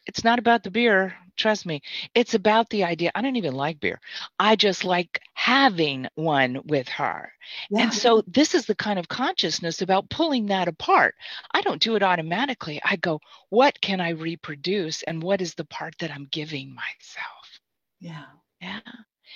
it's 0.07 0.25
not 0.25 0.39
about 0.39 0.63
the 0.63 0.71
beer, 0.71 1.15
trust 1.37 1.67
me. 1.67 1.83
It's 2.15 2.35
about 2.35 2.71
the 2.71 2.85
idea. 2.85 3.13
I 3.15 3.23
don't 3.23 3.37
even 3.37 3.55
like 3.55 3.81
beer. 3.81 4.01
I 4.39 4.57
just 4.57 4.85
like 4.85 5.21
having 5.35 6.09
one 6.15 6.63
with 6.65 6.89
her. 6.89 7.33
Yeah. 7.71 7.83
And 7.83 7.95
so 7.95 8.23
this 8.27 8.55
is 8.55 8.67
the 8.67 8.75
kind 8.75 8.99
of 8.99 9.09
consciousness 9.09 9.83
about 9.83 10.11
pulling 10.11 10.47
that 10.47 10.69
apart. 10.69 11.15
I 11.53 11.61
don't 11.61 11.83
do 11.83 11.97
it 11.97 12.03
automatically. 12.03 12.81
I 12.85 12.97
go, 12.97 13.21
what 13.51 13.81
can 13.81 14.01
I 14.01 14.11
reproduce 14.11 15.03
and 15.03 15.23
what 15.23 15.41
is 15.41 15.55
the 15.55 15.65
part 15.65 15.95
that 16.01 16.11
I'm 16.11 16.29
giving 16.31 16.75
myself? 16.75 17.61
Yeah. 18.01 18.25
Yeah. 18.61 18.81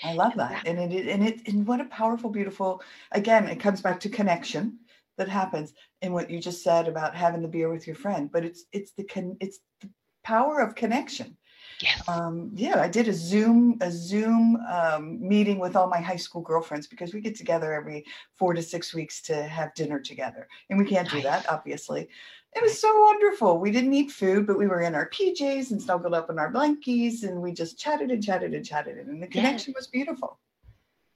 I 0.02 0.14
love 0.14 0.35
that. 0.37 0.66
And 0.66 0.78
it 0.92 1.09
and 1.09 1.26
it 1.26 1.47
and 1.47 1.66
what 1.66 1.80
a 1.80 1.85
powerful, 1.85 2.30
beautiful 2.30 2.83
again, 3.12 3.47
it 3.47 3.61
comes 3.61 3.83
back 3.83 4.00
to 4.00 4.09
connection 4.09 4.78
that 5.19 5.28
happens 5.28 5.75
in 6.00 6.12
what 6.12 6.30
you 6.30 6.40
just 6.40 6.62
said 6.62 6.88
about 6.88 7.14
having 7.14 7.42
the 7.42 7.49
beer 7.49 7.69
with 7.69 7.87
your 7.87 7.97
friend. 7.97 8.30
But 8.33 8.45
it's 8.45 8.64
it's 8.73 8.92
the 8.92 9.04
con 9.04 9.37
it's 9.40 9.61
the 9.83 9.90
power 10.23 10.61
of 10.61 10.75
connection. 10.75 11.37
Yes. 11.81 12.07
Um, 12.09 12.50
yeah, 12.55 12.81
I 12.81 12.89
did 12.89 13.09
a 13.09 13.12
Zoom 13.12 13.79
a 13.81 13.91
Zoom 13.91 14.57
um, 14.71 15.19
meeting 15.27 15.59
with 15.59 15.77
all 15.77 15.89
my 15.89 16.00
high 16.00 16.17
school 16.17 16.43
girlfriends 16.43 16.87
because 16.87 17.15
we 17.15 17.21
get 17.21 17.37
together 17.37 17.73
every 17.73 18.05
four 18.37 18.53
to 18.53 18.62
six 18.62 18.93
weeks 18.93 19.23
to 19.23 19.43
have 19.45 19.75
dinner 19.75 19.99
together, 19.99 20.47
and 20.69 20.79
we 20.79 20.85
can't 20.85 21.11
do 21.11 21.23
that 21.23 21.47
obviously. 21.49 22.09
It 22.55 22.62
was 22.62 22.79
so 22.81 23.00
wonderful. 23.00 23.61
We 23.61 23.71
didn't 23.71 23.95
eat 23.95 24.11
food, 24.11 24.47
but 24.47 24.59
we 24.59 24.67
were 24.67 24.83
in 24.83 24.95
our 24.95 25.09
PJs 25.09 25.71
and 25.71 25.81
snuggled 25.81 26.15
up 26.15 26.29
in 26.29 26.39
our 26.39 26.53
blankies, 26.53 27.23
and 27.23 27.41
we 27.41 27.53
just 27.53 27.79
chatted 27.79 28.11
and 28.11 28.23
chatted 28.23 28.53
and 28.53 28.67
chatted, 28.67 28.99
and 28.99 29.23
the 29.23 29.29
connection 29.29 29.73
was 29.75 29.87
beautiful 29.87 30.39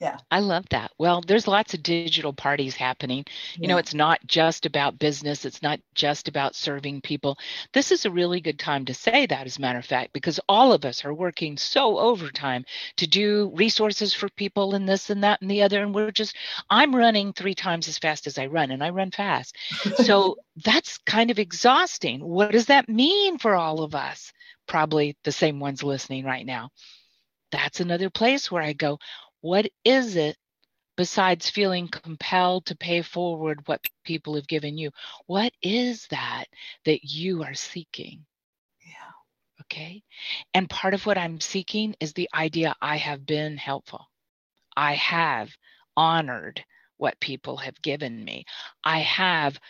yeah. 0.01 0.19
I 0.31 0.41
love 0.41 0.65
that. 0.71 0.91
Well 0.99 1.23
there's 1.27 1.47
lots 1.49 1.75
of 1.75 1.83
digital 1.83 2.33
parties 2.33 2.75
happening. 2.75 3.25
You 3.59 3.69
know 3.69 3.79
it's 3.79 3.95
not 3.95 4.21
just 4.27 4.67
about 4.67 4.99
business. 4.99 5.45
It's 5.45 5.63
not 5.63 5.81
just 5.95 6.29
about 6.29 6.55
serving 6.55 7.01
people. 7.01 7.39
This 7.73 7.93
is 7.93 8.05
a 8.05 8.11
really 8.11 8.41
good 8.41 8.59
time 8.59 8.85
to 8.87 8.95
say 8.95 9.27
that 9.27 9.47
as 9.47 9.59
a 9.59 9.61
matter 9.61 9.79
of 9.79 9.87
fact 9.87 10.13
because 10.13 10.41
all 10.49 10.73
of 10.73 10.85
us 10.85 11.05
are 11.05 11.15
working 11.15 11.57
so 11.57 11.99
overtime 11.99 12.65
to 12.97 13.07
do 13.07 13.53
resources 13.55 14.13
for 14.13 14.29
people 14.31 14.75
and 14.75 14.89
this 14.89 15.11
and 15.11 15.23
that 15.25 15.41
and 15.41 15.51
the 15.51 15.63
other 15.63 15.83
and 15.83 15.95
we're 15.95 16.11
just 16.11 16.37
i'm 16.71 16.95
running 16.95 17.33
three 17.33 17.55
times 17.55 17.89
as 17.89 17.99
fast 17.99 18.27
as 18.27 18.39
i 18.39 18.47
run 18.47 18.71
and 18.71 18.83
i 18.83 18.91
run 18.91 19.11
fast. 19.11 19.57
So 19.97 20.37
that's 20.65 20.99
kind 20.99 21.31
of 21.31 21.39
exhausting. 21.39 22.21
What 22.25 22.53
does 22.53 22.67
that 22.67 22.89
mean 22.89 23.39
for 23.39 23.55
all 23.55 23.83
of 23.83 23.95
us? 23.95 24.33
Probably 24.67 25.17
the 25.25 25.33
same 25.33 25.61
ones 25.61 25.83
listening 25.83 26.25
right 26.25 26.47
now. 26.47 26.71
That's 27.51 27.81
another 27.81 28.11
place 28.11 28.51
where 28.51 28.63
I 28.63 28.73
go, 28.73 28.99
what 29.45 29.71
is 29.85 30.17
it 30.17 30.39
besides 30.97 31.51
feeling 31.51 31.87
compelled 31.87 32.65
to 32.65 32.75
pay 32.75 33.03
forward 33.03 33.61
what 33.67 33.87
people 34.03 34.37
have 34.37 34.47
given 34.47 34.79
you? 34.79 34.91
What 35.27 35.53
is 35.61 36.07
that 36.07 36.47
that 36.87 37.05
you 37.05 37.43
are 37.43 37.53
seeking? 37.53 38.25
Yeah. 38.81 39.61
Okay. 39.61 40.03
And 40.55 40.71
part 40.71 40.95
of 40.95 41.05
what 41.05 41.19
I'm 41.19 41.41
seeking 41.41 41.95
is 42.01 42.15
the 42.15 42.31
idea 42.33 42.75
I 42.81 42.97
have 42.97 43.27
been 43.27 43.59
helpful. 43.59 44.07
I 44.75 44.95
have 44.95 45.51
honored 45.95 46.65
what 46.97 47.21
people 47.21 47.59
have 47.59 47.83
given 47.83 48.25
me. 48.25 48.47
I 48.83 49.01
have 49.01 49.61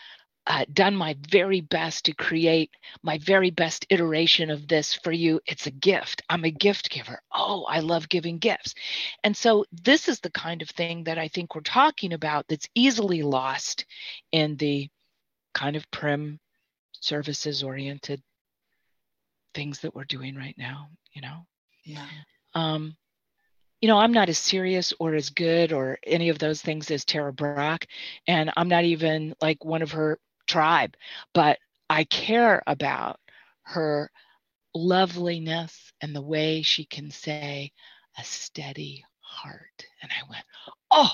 uh, 0.46 0.64
done 0.72 0.94
my 0.94 1.16
very 1.28 1.60
best 1.60 2.04
to 2.04 2.14
create 2.14 2.70
my 3.02 3.18
very 3.18 3.50
best 3.50 3.86
iteration 3.90 4.50
of 4.50 4.68
this 4.68 4.94
for 4.94 5.12
you. 5.12 5.40
It's 5.46 5.66
a 5.66 5.70
gift. 5.70 6.22
I'm 6.28 6.44
a 6.44 6.50
gift 6.50 6.90
giver. 6.90 7.20
Oh, 7.34 7.64
I 7.64 7.80
love 7.80 8.08
giving 8.08 8.38
gifts. 8.38 8.74
And 9.22 9.36
so, 9.36 9.64
this 9.72 10.08
is 10.08 10.20
the 10.20 10.30
kind 10.30 10.60
of 10.62 10.68
thing 10.70 11.04
that 11.04 11.18
I 11.18 11.28
think 11.28 11.54
we're 11.54 11.62
talking 11.62 12.12
about 12.12 12.46
that's 12.48 12.68
easily 12.74 13.22
lost 13.22 13.86
in 14.32 14.56
the 14.56 14.88
kind 15.54 15.76
of 15.76 15.90
prim 15.90 16.38
services 16.92 17.62
oriented 17.62 18.22
things 19.54 19.80
that 19.80 19.94
we're 19.94 20.04
doing 20.04 20.34
right 20.34 20.56
now, 20.58 20.88
you 21.12 21.22
know? 21.22 21.46
Yeah. 21.84 22.06
Um, 22.54 22.96
you 23.80 23.88
know, 23.88 23.98
I'm 23.98 24.12
not 24.12 24.28
as 24.28 24.38
serious 24.38 24.92
or 24.98 25.14
as 25.14 25.30
good 25.30 25.72
or 25.72 25.98
any 26.06 26.28
of 26.30 26.38
those 26.38 26.60
things 26.62 26.90
as 26.90 27.04
Tara 27.04 27.32
Brach. 27.32 27.86
And 28.26 28.50
I'm 28.56 28.68
not 28.68 28.84
even 28.84 29.34
like 29.40 29.64
one 29.64 29.82
of 29.82 29.92
her 29.92 30.18
tribe, 30.54 30.96
but 31.34 31.58
I 31.90 32.04
care 32.04 32.62
about 32.66 33.20
her 33.62 34.10
loveliness 34.74 35.92
and 36.00 36.14
the 36.14 36.22
way 36.22 36.62
she 36.62 36.84
can 36.84 37.10
say 37.10 37.72
a 38.18 38.24
steady 38.24 39.04
heart. 39.20 39.84
And 40.02 40.10
I 40.12 40.28
went, 40.30 40.44
oh, 40.90 41.10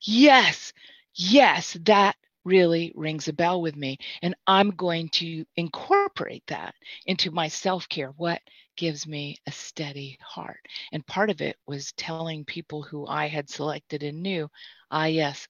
yes, 0.00 0.72
yes, 1.14 1.76
that 1.84 2.16
really 2.44 2.92
rings 2.94 3.28
a 3.28 3.32
bell 3.32 3.60
with 3.62 3.76
me. 3.76 3.98
And 4.22 4.34
I'm 4.46 4.70
going 4.70 5.08
to 5.20 5.44
incorporate 5.56 6.44
that 6.48 6.74
into 7.06 7.30
my 7.32 7.48
self 7.48 7.88
care. 7.88 8.10
What 8.16 8.42
gives 8.76 9.06
me 9.06 9.38
a 9.46 9.52
steady 9.52 10.18
heart? 10.22 10.60
And 10.92 11.06
part 11.06 11.30
of 11.30 11.40
it 11.40 11.56
was 11.66 11.92
telling 11.92 12.44
people 12.44 12.82
who 12.82 13.06
I 13.06 13.28
had 13.28 13.50
selected 13.50 14.02
and 14.04 14.22
knew, 14.22 14.50
ah, 14.90 15.06
yes, 15.06 15.48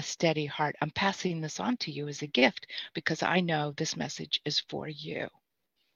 a 0.00 0.02
steady 0.02 0.46
heart. 0.46 0.76
I'm 0.80 0.90
passing 0.92 1.42
this 1.42 1.60
on 1.60 1.76
to 1.76 1.92
you 1.92 2.08
as 2.08 2.22
a 2.22 2.26
gift 2.26 2.66
because 2.94 3.22
I 3.22 3.40
know 3.40 3.74
this 3.76 3.98
message 3.98 4.40
is 4.46 4.58
for 4.58 4.88
you. 4.88 5.28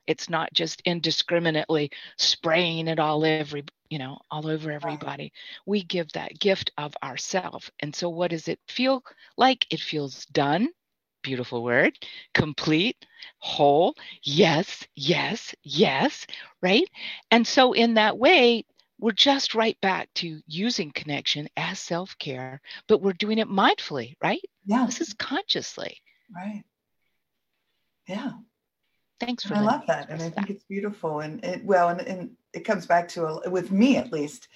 It's 0.06 0.28
not 0.28 0.52
just 0.52 0.82
indiscriminately 0.84 1.90
spraying 2.18 2.88
it 2.88 2.98
all 2.98 3.24
every, 3.24 3.64
you 3.88 3.98
know, 3.98 4.18
all 4.30 4.46
over 4.46 4.70
everybody. 4.70 5.32
We 5.64 5.84
give 5.84 6.12
that 6.12 6.38
gift 6.38 6.70
of 6.76 6.92
ourself. 7.02 7.70
And 7.80 7.96
so 7.96 8.10
what 8.10 8.30
does 8.30 8.46
it 8.46 8.60
feel 8.68 9.02
like? 9.38 9.66
It 9.70 9.80
feels 9.80 10.26
done. 10.26 10.68
Beautiful 11.22 11.64
word. 11.64 11.96
Complete, 12.34 13.06
whole. 13.38 13.94
Yes, 14.22 14.86
yes, 14.94 15.54
yes, 15.62 16.26
right? 16.60 16.86
And 17.30 17.46
so 17.46 17.72
in 17.72 17.94
that 17.94 18.18
way, 18.18 18.66
we're 19.04 19.12
just 19.12 19.54
right 19.54 19.78
back 19.82 20.08
to 20.14 20.40
using 20.46 20.90
connection 20.90 21.46
as 21.58 21.78
self 21.78 22.16
care, 22.16 22.62
but 22.88 23.02
we're 23.02 23.12
doing 23.12 23.36
it 23.36 23.50
mindfully, 23.50 24.14
right? 24.22 24.40
Yeah. 24.64 24.86
This 24.86 25.02
is 25.02 25.12
consciously. 25.12 25.98
Right. 26.34 26.64
Yeah. 28.08 28.32
Thanks 29.20 29.42
for 29.42 29.50
that. 29.50 29.58
I 29.58 29.60
love 29.60 29.82
that. 29.88 30.08
And 30.08 30.22
I 30.22 30.30
think 30.30 30.48
it's 30.48 30.64
beautiful. 30.64 31.20
And 31.20 31.44
it, 31.44 31.62
well, 31.66 31.90
and, 31.90 32.00
and 32.00 32.30
it 32.54 32.60
comes 32.60 32.86
back 32.86 33.06
to, 33.08 33.26
a, 33.26 33.50
with 33.50 33.70
me 33.70 33.98
at 33.98 34.10
least, 34.10 34.48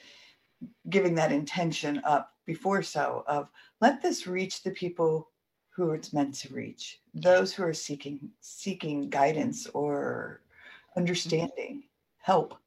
giving 0.88 1.14
that 1.16 1.30
intention 1.30 2.00
up 2.04 2.32
before 2.46 2.82
so 2.82 3.24
of 3.26 3.50
let 3.82 4.00
this 4.00 4.26
reach 4.26 4.62
the 4.62 4.70
people 4.70 5.28
who 5.76 5.90
it's 5.90 6.14
meant 6.14 6.34
to 6.36 6.54
reach, 6.54 7.00
those 7.12 7.52
who 7.52 7.64
are 7.64 7.74
seeking, 7.74 8.18
seeking 8.40 9.10
guidance 9.10 9.66
or 9.74 10.40
mm-hmm. 10.40 11.00
understanding, 11.00 11.82
help 12.16 12.58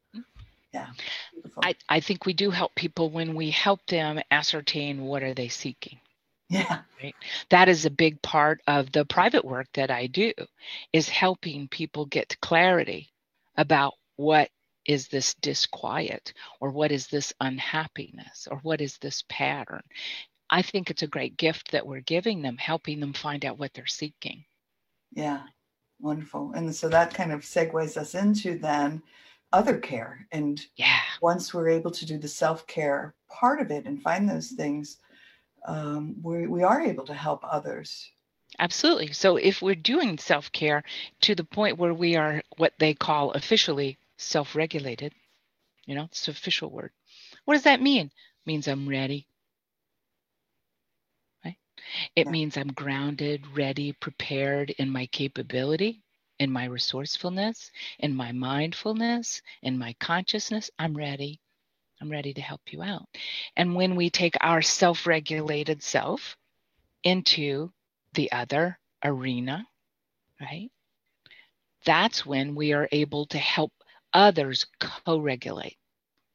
yeah. 0.73 0.87
I, 1.61 1.75
I 1.89 1.99
think 1.99 2.25
we 2.25 2.33
do 2.33 2.49
help 2.49 2.73
people 2.75 3.09
when 3.09 3.35
we 3.35 3.49
help 3.49 3.85
them 3.87 4.19
ascertain 4.31 5.01
what 5.01 5.23
are 5.23 5.33
they 5.33 5.49
seeking. 5.49 5.99
Yeah. 6.49 6.81
Right? 7.01 7.15
That 7.49 7.69
is 7.69 7.85
a 7.85 7.89
big 7.89 8.21
part 8.21 8.61
of 8.67 8.91
the 8.91 9.05
private 9.05 9.45
work 9.45 9.67
that 9.73 9.89
i 9.89 10.07
do 10.07 10.33
is 10.91 11.07
helping 11.07 11.67
people 11.69 12.05
get 12.05 12.39
clarity 12.41 13.09
about 13.55 13.93
what 14.17 14.49
is 14.85 15.07
this 15.07 15.33
disquiet 15.35 16.33
or 16.59 16.71
what 16.71 16.91
is 16.91 17.07
this 17.07 17.33
unhappiness 17.39 18.47
or 18.49 18.57
what 18.59 18.81
is 18.81 18.97
this 18.97 19.23
pattern. 19.29 19.83
I 20.49 20.61
think 20.61 20.89
it's 20.89 21.03
a 21.03 21.07
great 21.07 21.37
gift 21.37 21.71
that 21.71 21.87
we're 21.87 22.01
giving 22.01 22.41
them 22.41 22.57
helping 22.57 22.99
them 22.99 23.13
find 23.13 23.45
out 23.45 23.57
what 23.57 23.73
they're 23.73 23.85
seeking. 23.85 24.43
Yeah. 25.13 25.43
Wonderful. 25.99 26.51
And 26.53 26.73
so 26.75 26.89
that 26.89 27.13
kind 27.13 27.31
of 27.31 27.41
segues 27.41 27.95
us 27.95 28.15
into 28.15 28.57
then 28.57 29.03
other 29.53 29.77
care. 29.77 30.27
And 30.31 30.61
yeah, 30.75 30.99
once 31.21 31.53
we're 31.53 31.69
able 31.69 31.91
to 31.91 32.05
do 32.05 32.17
the 32.17 32.27
self 32.27 32.67
care 32.67 33.13
part 33.29 33.61
of 33.61 33.71
it 33.71 33.85
and 33.85 34.01
find 34.01 34.29
those 34.29 34.49
things, 34.51 34.97
um, 35.65 36.15
we, 36.21 36.47
we 36.47 36.63
are 36.63 36.81
able 36.81 37.05
to 37.05 37.13
help 37.13 37.43
others. 37.43 38.09
Absolutely. 38.59 39.13
So 39.13 39.37
if 39.37 39.61
we're 39.61 39.75
doing 39.75 40.17
self 40.17 40.51
care 40.51 40.83
to 41.21 41.35
the 41.35 41.43
point 41.43 41.77
where 41.77 41.93
we 41.93 42.15
are 42.15 42.41
what 42.57 42.73
they 42.79 42.93
call 42.93 43.31
officially 43.31 43.97
self 44.17 44.55
regulated, 44.55 45.13
you 45.85 45.95
know, 45.95 46.05
it's 46.05 46.27
an 46.27 46.31
official 46.31 46.69
word. 46.69 46.91
What 47.45 47.55
does 47.55 47.63
that 47.63 47.81
mean? 47.81 48.07
It 48.07 48.11
means 48.45 48.67
I'm 48.67 48.87
ready. 48.87 49.25
Right? 51.43 51.57
It 52.15 52.25
yeah. 52.25 52.31
means 52.31 52.57
I'm 52.57 52.71
grounded, 52.73 53.45
ready, 53.55 53.93
prepared 53.93 54.71
in 54.71 54.89
my 54.89 55.05
capability 55.07 56.03
in 56.41 56.51
my 56.51 56.65
resourcefulness, 56.65 57.71
in 57.99 58.15
my 58.15 58.31
mindfulness, 58.31 59.43
in 59.61 59.77
my 59.77 59.93
consciousness, 59.99 60.71
I'm 60.79 60.97
ready. 60.97 61.39
I'm 62.01 62.09
ready 62.09 62.33
to 62.33 62.41
help 62.41 62.61
you 62.71 62.81
out. 62.81 63.05
And 63.55 63.75
when 63.75 63.95
we 63.95 64.09
take 64.09 64.35
our 64.41 64.63
self 64.63 65.05
regulated 65.05 65.83
self 65.83 66.35
into 67.03 67.71
the 68.13 68.31
other 68.31 68.79
arena, 69.05 69.67
right? 70.41 70.71
That's 71.85 72.25
when 72.25 72.55
we 72.55 72.73
are 72.73 72.89
able 72.91 73.27
to 73.27 73.37
help 73.37 73.71
others 74.11 74.65
co 74.79 75.19
regulate. 75.19 75.77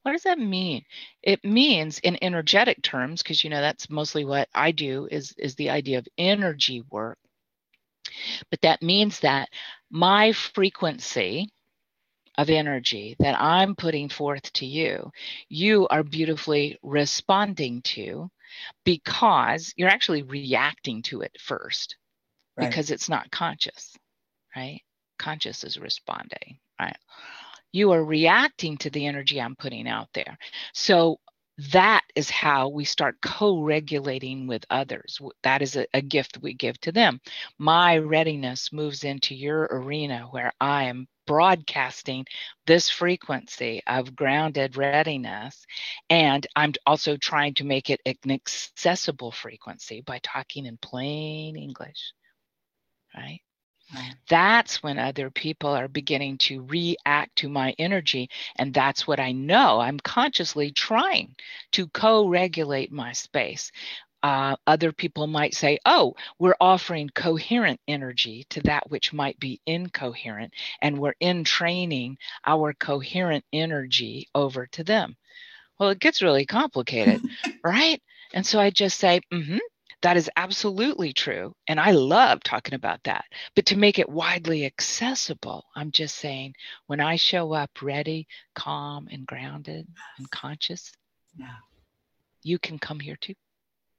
What 0.04 0.12
does 0.12 0.22
that 0.22 0.38
mean? 0.38 0.84
It 1.24 1.44
means 1.44 1.98
in 1.98 2.16
energetic 2.22 2.80
terms, 2.80 3.24
because 3.24 3.42
you 3.42 3.50
know 3.50 3.60
that's 3.60 3.90
mostly 3.90 4.24
what 4.24 4.48
I 4.54 4.70
do 4.70 5.08
is, 5.10 5.34
is 5.36 5.56
the 5.56 5.70
idea 5.70 5.98
of 5.98 6.06
energy 6.16 6.84
work 6.92 7.18
But 8.50 8.60
that 8.62 8.82
means 8.82 9.20
that 9.20 9.48
my 9.90 10.32
frequency 10.32 11.48
of 12.38 12.50
energy 12.50 13.16
that 13.18 13.40
I'm 13.40 13.74
putting 13.74 14.08
forth 14.08 14.52
to 14.54 14.66
you, 14.66 15.10
you 15.48 15.88
are 15.88 16.02
beautifully 16.02 16.78
responding 16.82 17.82
to 17.82 18.30
because 18.84 19.72
you're 19.76 19.88
actually 19.88 20.22
reacting 20.22 21.02
to 21.02 21.22
it 21.22 21.36
first 21.40 21.96
right. 22.56 22.68
because 22.68 22.90
it's 22.90 23.08
not 23.08 23.30
conscious, 23.30 23.96
right? 24.54 24.80
Conscious 25.18 25.64
is 25.64 25.78
responding, 25.78 26.58
right? 26.80 26.96
You 27.72 27.92
are 27.92 28.04
reacting 28.04 28.76
to 28.78 28.90
the 28.90 29.06
energy 29.06 29.40
I'm 29.40 29.56
putting 29.56 29.88
out 29.88 30.08
there. 30.14 30.36
So 30.72 31.18
that 31.72 32.02
is 32.14 32.30
how 32.30 32.68
we 32.68 32.84
start 32.84 33.16
co-regulating 33.22 34.46
with 34.46 34.64
others. 34.70 35.18
That 35.42 35.62
is 35.62 35.76
a, 35.76 35.86
a, 35.94 36.02
gift 36.02 36.38
we 36.42 36.54
give 36.54 36.78
to 36.82 36.92
them. 36.92 37.20
My 37.58 37.98
readiness 37.98 38.72
moves 38.72 39.04
into 39.04 39.34
your 39.34 39.62
arena 39.70 40.28
where 40.30 40.52
i 40.60 40.84
am 40.84 41.06
broadcasting 41.26 42.24
this 42.66 42.88
frequency 42.88 43.82
of 43.86 44.14
grounded 44.14 44.76
readiness 44.76 45.66
and 46.08 46.46
i'm 46.56 46.72
also 46.86 47.16
trying 47.16 47.54
to 47.54 47.64
make 47.64 47.90
it 47.90 48.00
an 48.06 48.30
accessible 48.30 49.32
frequency 49.32 50.02
by 50.02 50.20
talking 50.22 50.66
in 50.66 50.76
plain 50.78 51.56
english 51.56 52.12
right 53.16 53.40
that's 54.28 54.82
when 54.82 54.98
other 54.98 55.30
people 55.30 55.70
are 55.70 55.88
beginning 55.88 56.38
to 56.38 56.64
react 56.64 57.36
to 57.36 57.48
my 57.48 57.74
energy. 57.78 58.30
And 58.56 58.74
that's 58.74 59.06
what 59.06 59.20
I 59.20 59.32
know. 59.32 59.80
I'm 59.80 60.00
consciously 60.00 60.72
trying 60.72 61.36
to 61.72 61.86
co 61.88 62.28
regulate 62.28 62.92
my 62.92 63.12
space. 63.12 63.70
Uh, 64.22 64.56
other 64.66 64.92
people 64.92 65.28
might 65.28 65.54
say, 65.54 65.78
oh, 65.86 66.14
we're 66.38 66.56
offering 66.60 67.08
coherent 67.14 67.78
energy 67.86 68.44
to 68.50 68.60
that 68.62 68.90
which 68.90 69.12
might 69.12 69.38
be 69.38 69.60
incoherent, 69.66 70.52
and 70.82 70.98
we're 70.98 71.14
entraining 71.20 72.16
our 72.44 72.72
coherent 72.72 73.44
energy 73.52 74.26
over 74.34 74.66
to 74.66 74.82
them. 74.82 75.16
Well, 75.78 75.90
it 75.90 76.00
gets 76.00 76.22
really 76.22 76.46
complicated, 76.46 77.20
right? 77.64 78.02
And 78.32 78.44
so 78.44 78.58
I 78.58 78.70
just 78.70 78.98
say, 78.98 79.20
mm-hmm, 79.32 79.58
that 80.02 80.16
is 80.16 80.30
absolutely 80.36 81.12
true. 81.12 81.54
And 81.68 81.80
I 81.80 81.92
love 81.92 82.42
talking 82.42 82.74
about 82.74 83.02
that. 83.04 83.24
But 83.54 83.66
to 83.66 83.76
make 83.76 83.98
it 83.98 84.08
widely 84.08 84.64
accessible, 84.66 85.64
I'm 85.74 85.90
just 85.90 86.16
saying 86.16 86.54
when 86.86 87.00
I 87.00 87.16
show 87.16 87.52
up 87.52 87.70
ready, 87.82 88.26
calm, 88.54 89.08
and 89.10 89.26
grounded 89.26 89.86
and 90.18 90.30
conscious, 90.30 90.92
yeah. 91.38 91.46
you 92.42 92.58
can 92.58 92.78
come 92.78 93.00
here 93.00 93.16
too. 93.20 93.34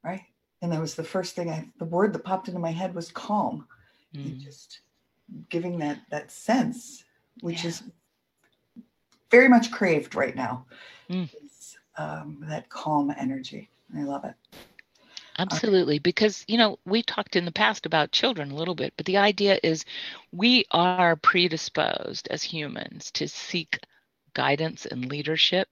Right. 0.04 0.24
And 0.62 0.72
that 0.72 0.82
was 0.82 0.96
the 0.96 1.04
first 1.04 1.36
thing 1.36 1.50
I, 1.50 1.68
the 1.77 1.86
word 1.86 2.13
that 2.13 2.24
popped 2.24 2.48
into 2.48 2.60
my 2.60 2.72
head 2.72 2.96
was 2.96 3.12
calm. 3.12 3.68
Mm. 4.16 4.39
Just 4.39 4.82
giving 5.50 5.77
that, 5.80 6.00
that 6.10 6.32
sense, 6.32 7.04
which 7.42 7.63
yeah. 7.63 7.70
is 7.70 7.84
very 9.30 9.50
much 9.50 9.72
craved 9.72 10.16
right 10.16 10.36
now. 10.36 10.66
Mm. 11.10 11.30
Um, 11.98 12.46
that 12.48 12.70
calm 12.70 13.12
energy. 13.18 13.70
I 13.96 14.04
love 14.04 14.24
it. 14.24 14.36
Absolutely. 15.38 16.00
Because, 16.00 16.44
you 16.48 16.58
know, 16.58 16.79
we 16.86 17.01
talked 17.03 17.36
in 17.36 17.46
the 17.46 17.51
past 17.51 17.86
about 17.86 18.12
children 18.12 18.51
a 18.51 18.56
little 18.56 18.75
bit, 18.75 18.94
but 18.98 19.06
the 19.06 19.17
idea 19.17 19.60
is 19.63 19.86
we 20.32 20.65
are 20.72 21.15
predisposed 21.15 22.27
as 22.29 22.44
humans 22.44 23.12
to 23.12 23.27
seek 23.27 23.79
guidance 24.34 24.86
and 24.86 25.06
leadership, 25.10 25.67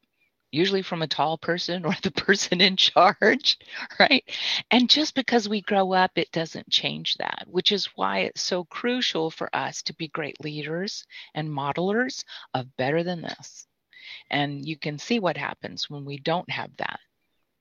usually 0.51 0.81
from 0.81 1.01
a 1.01 1.07
tall 1.07 1.37
person 1.37 1.85
or 1.85 1.95
the 2.03 2.11
person 2.11 2.61
in 2.61 2.75
charge, 2.77 3.57
right? 3.99 4.23
And 4.71 4.89
just 4.89 5.15
because 5.15 5.49
we 5.49 5.61
grow 5.61 5.93
up, 5.93 6.11
it 6.15 6.31
doesn't 6.31 6.69
change 6.69 7.15
that, 7.15 7.45
which 7.47 7.71
is 7.71 7.85
why 7.95 8.19
it's 8.19 8.41
so 8.41 8.65
crucial 8.65 9.29
for 9.31 9.53
us 9.55 9.81
to 9.83 9.93
be 9.95 10.07
great 10.09 10.43
leaders 10.43 11.05
and 11.33 11.49
modelers 11.49 12.23
of 12.53 12.75
better 12.77 13.03
than 13.03 13.21
this. 13.21 13.67
And 14.29 14.65
you 14.67 14.77
can 14.77 14.97
see 14.99 15.19
what 15.19 15.37
happens 15.37 15.89
when 15.89 16.05
we 16.05 16.17
don't 16.17 16.49
have 16.51 16.75
that, 16.77 16.99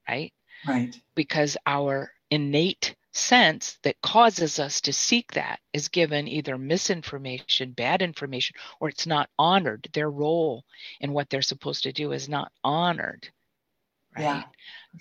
right? 0.08 0.32
Right. 0.66 0.94
Because 1.14 1.56
our 1.66 2.10
innate 2.30 2.94
sense 3.12 3.78
that 3.84 4.00
causes 4.02 4.58
us 4.58 4.80
to 4.80 4.92
seek 4.92 5.32
that 5.32 5.60
is 5.72 5.88
given 5.88 6.26
either 6.26 6.58
misinformation, 6.58 7.70
bad 7.72 8.02
information, 8.02 8.56
or 8.80 8.88
it's 8.88 9.06
not 9.06 9.30
honored. 9.38 9.88
Their 9.92 10.10
role 10.10 10.64
in 11.00 11.12
what 11.12 11.30
they're 11.30 11.42
supposed 11.42 11.84
to 11.84 11.92
do 11.92 12.12
is 12.12 12.28
not 12.28 12.50
honored. 12.64 13.28
Right. 14.16 14.24
Yeah. 14.24 14.42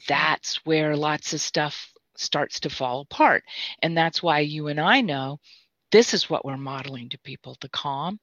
That's 0.07 0.63
where 0.65 0.95
lots 0.95 1.33
of 1.33 1.41
stuff 1.41 1.91
starts 2.15 2.59
to 2.61 2.69
fall 2.69 3.01
apart. 3.01 3.43
And 3.81 3.97
that's 3.97 4.21
why 4.21 4.39
you 4.39 4.67
and 4.67 4.79
I 4.79 5.01
know 5.01 5.39
this 5.91 6.13
is 6.13 6.29
what 6.29 6.45
we're 6.45 6.57
modeling 6.57 7.09
to 7.09 7.19
people 7.19 7.57
the 7.61 7.69
calm. 7.69 8.19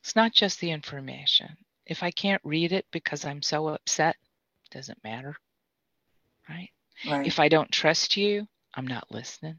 It's 0.00 0.16
not 0.16 0.32
just 0.32 0.60
the 0.60 0.70
information. 0.70 1.48
If 1.86 2.02
I 2.02 2.10
can't 2.10 2.42
read 2.44 2.72
it 2.72 2.86
because 2.90 3.24
I'm 3.24 3.42
so 3.42 3.68
upset, 3.68 4.16
doesn't 4.70 5.04
matter 5.04 5.36
right? 6.48 6.70
Right. 7.08 7.26
If 7.26 7.38
I 7.38 7.48
don't 7.48 7.70
trust 7.70 8.16
you, 8.16 8.46
I'm 8.74 8.86
not 8.86 9.10
listening. 9.10 9.56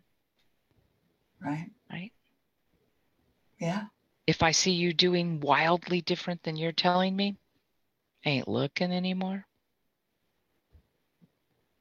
Right. 1.42 1.70
Right. 1.92 2.12
Yeah. 3.60 3.84
If 4.26 4.42
I 4.42 4.52
see 4.52 4.72
you 4.72 4.94
doing 4.94 5.40
wildly 5.42 6.02
different 6.02 6.44
than 6.44 6.56
you're 6.56 6.72
telling 6.72 7.16
me, 7.16 7.36
I 8.26 8.30
ain't 8.30 8.48
looking 8.48 8.92
anymore. 8.92 9.46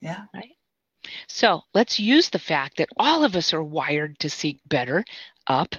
Yeah. 0.01 0.25
Right. 0.35 0.57
So 1.29 1.63
let's 1.75 2.01
use 2.01 2.29
the 2.29 2.39
fact 2.39 2.77
that 2.79 2.89
all 2.97 3.25
of 3.25 3.37
us 3.37 3.53
are 3.55 3.63
wired 3.63 4.19
to 4.21 4.31
seek 4.31 4.61
better 4.67 5.05
up, 5.47 5.75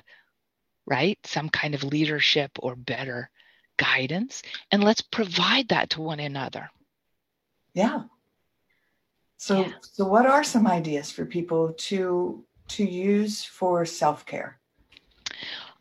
right? 0.85 1.17
Some 1.25 1.49
kind 1.49 1.75
of 1.75 1.83
leadership 1.83 2.51
or 2.59 2.75
better 2.75 3.29
guidance. 3.77 4.41
And 4.71 4.83
let's 4.83 5.01
provide 5.01 5.69
that 5.69 5.89
to 5.91 6.01
one 6.01 6.19
another. 6.19 6.69
Yeah. 7.73 8.03
So, 9.43 9.59
yeah. 9.59 9.73
so 9.81 10.05
what 10.05 10.25
are 10.25 10.41
some 10.41 10.65
ideas 10.67 11.11
for 11.11 11.25
people 11.25 11.73
to 11.89 12.45
to 12.69 12.85
use 12.85 13.43
for 13.43 13.85
self 13.85 14.25
care? 14.25 14.57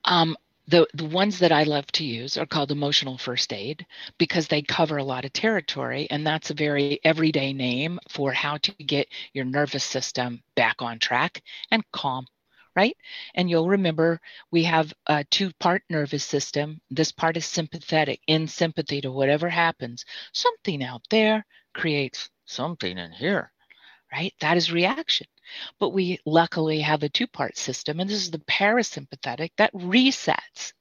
Um, 0.05 0.37
the 0.67 0.89
the 0.95 1.05
ones 1.05 1.39
that 1.39 1.53
I 1.53 1.63
love 1.63 1.87
to 1.93 2.05
use 2.05 2.37
are 2.37 2.45
called 2.45 2.73
emotional 2.73 3.19
first 3.19 3.53
aid 3.53 3.87
because 4.19 4.49
they 4.49 4.63
cover 4.63 4.97
a 4.97 5.05
lot 5.05 5.25
of 5.25 5.33
territory, 5.33 6.09
and 6.11 6.27
that's 6.27 6.51
a 6.51 6.55
very 6.55 6.99
everyday 7.05 7.53
name 7.53 8.01
for 8.09 8.33
how 8.33 8.57
to 8.57 8.73
get 8.73 9.07
your 9.33 9.45
nervous 9.45 9.85
system 9.85 10.43
back 10.57 10.83
on 10.83 10.99
track 10.99 11.41
and 11.71 11.85
calm 11.93 12.27
right? 12.75 12.97
And 13.35 13.51
you'll 13.51 13.69
remember 13.69 14.19
we 14.51 14.65
have 14.65 14.93
a 15.07 15.25
two 15.25 15.53
part 15.61 15.83
nervous 15.91 16.25
system. 16.25 16.81
This 16.91 17.13
part 17.13 17.37
is 17.37 17.45
sympathetic, 17.45 18.21
in 18.27 18.49
sympathy 18.49 19.01
to 19.03 19.13
whatever 19.13 19.49
happens. 19.49 20.05
Something 20.33 20.83
out 20.83 21.03
there 21.11 21.45
creates 21.75 22.31
something 22.45 22.99
in 22.99 23.13
here, 23.13 23.53
right? 24.13 24.35
That 24.41 24.57
is 24.57 24.73
reaction. 24.73 25.27
But 25.79 25.91
we 25.91 26.19
luckily 26.25 26.81
have 26.81 27.03
a 27.03 27.09
two 27.09 27.27
part 27.27 27.57
system, 27.57 28.01
and 28.01 28.09
this 28.09 28.23
is 28.23 28.31
the 28.31 28.39
parasympathetic 28.39 29.51
that 29.57 29.73
resets, 29.75 30.73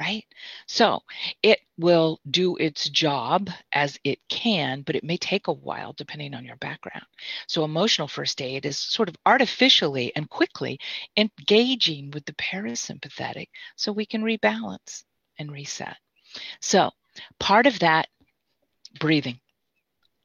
right? 0.00 0.24
So 0.66 1.00
it 1.42 1.60
will 1.76 2.20
do 2.30 2.56
its 2.56 2.88
job 2.88 3.50
as 3.72 3.98
it 4.04 4.18
can, 4.28 4.82
but 4.82 4.96
it 4.96 5.04
may 5.04 5.16
take 5.16 5.48
a 5.48 5.52
while 5.52 5.92
depending 5.92 6.34
on 6.34 6.44
your 6.44 6.56
background. 6.56 7.04
So 7.46 7.64
emotional 7.64 8.08
first 8.08 8.40
aid 8.40 8.64
is 8.64 8.78
sort 8.78 9.08
of 9.08 9.16
artificially 9.26 10.12
and 10.16 10.28
quickly 10.28 10.78
engaging 11.16 12.10
with 12.10 12.24
the 12.26 12.34
parasympathetic 12.34 13.48
so 13.76 13.92
we 13.92 14.06
can 14.06 14.22
rebalance 14.22 15.04
and 15.38 15.50
reset. 15.50 15.96
So 16.60 16.90
part 17.38 17.66
of 17.66 17.78
that, 17.80 18.08
breathing. 19.00 19.40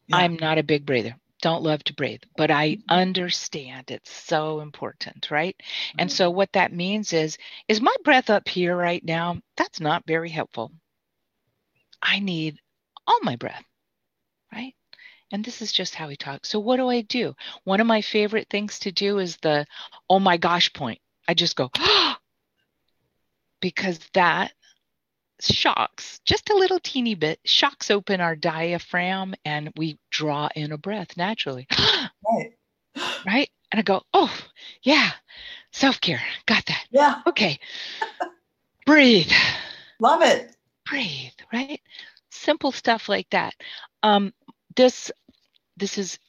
Yeah. 0.07 0.17
I'm 0.17 0.35
not 0.35 0.57
a 0.57 0.63
big 0.63 0.85
breather 0.85 1.15
don't 1.43 1.61
love 1.61 1.83
to 1.83 1.93
breathe, 1.93 2.21
but 2.37 2.49
I 2.49 2.77
understand 2.87 3.91
it's 3.91 4.09
so 4.09 4.61
important, 4.61 5.29
right? 5.29 5.55
Mm-hmm. 5.59 5.97
And 5.99 6.11
so 6.11 6.31
what 6.31 6.53
that 6.53 6.71
means 6.71 7.11
is 7.11 7.37
is 7.67 7.81
my 7.81 7.93
breath 8.05 8.29
up 8.29 8.47
here 8.47 8.75
right 8.75 9.03
now? 9.03 9.41
That's 9.57 9.81
not 9.81 10.07
very 10.07 10.29
helpful. 10.29 10.71
I 12.01 12.19
need 12.19 12.59
all 13.05 13.19
my 13.23 13.35
breath, 13.35 13.65
right? 14.53 14.73
And 15.33 15.43
this 15.43 15.61
is 15.61 15.73
just 15.73 15.95
how 15.95 16.07
we 16.07 16.15
talk. 16.15 16.45
So 16.45 16.59
what 16.59 16.77
do 16.77 16.87
I 16.87 17.01
do? 17.01 17.35
One 17.65 17.81
of 17.81 17.87
my 17.87 18.01
favorite 18.01 18.47
things 18.49 18.79
to 18.79 18.93
do 18.93 19.19
is 19.19 19.35
the 19.37 19.65
oh 20.09 20.19
my 20.19 20.37
gosh 20.37 20.71
point. 20.71 21.01
I 21.27 21.33
just 21.33 21.57
go 21.57 21.69
because 23.59 23.99
that 24.13 24.53
shocks, 25.39 26.19
just 26.25 26.49
a 26.49 26.55
little 26.55 26.79
teeny 26.79 27.15
bit, 27.15 27.39
shocks 27.45 27.91
open 27.91 28.21
our 28.21 28.35
diaphragm 28.35 29.35
and 29.45 29.71
we 29.75 29.97
draw 30.09 30.49
in 30.55 30.71
a 30.71 30.77
breath 30.77 31.17
naturally. 31.17 31.67
right. 31.77 32.51
Right. 33.25 33.49
And 33.71 33.79
I 33.79 33.81
go, 33.81 34.03
oh, 34.13 34.31
yeah, 34.83 35.09
self 35.71 35.99
care. 35.99 36.21
Got 36.45 36.65
that. 36.67 36.85
Yeah. 36.91 37.21
Okay. 37.25 37.57
Breathe. 38.85 39.31
Love 39.99 40.21
it. 40.21 40.55
Breathe. 40.85 41.31
Right. 41.51 41.81
Simple 42.29 42.71
stuff 42.71 43.09
like 43.09 43.29
that. 43.31 43.55
Um, 44.03 44.31
this, 44.75 45.11
this 45.77 45.97
is 45.97 46.19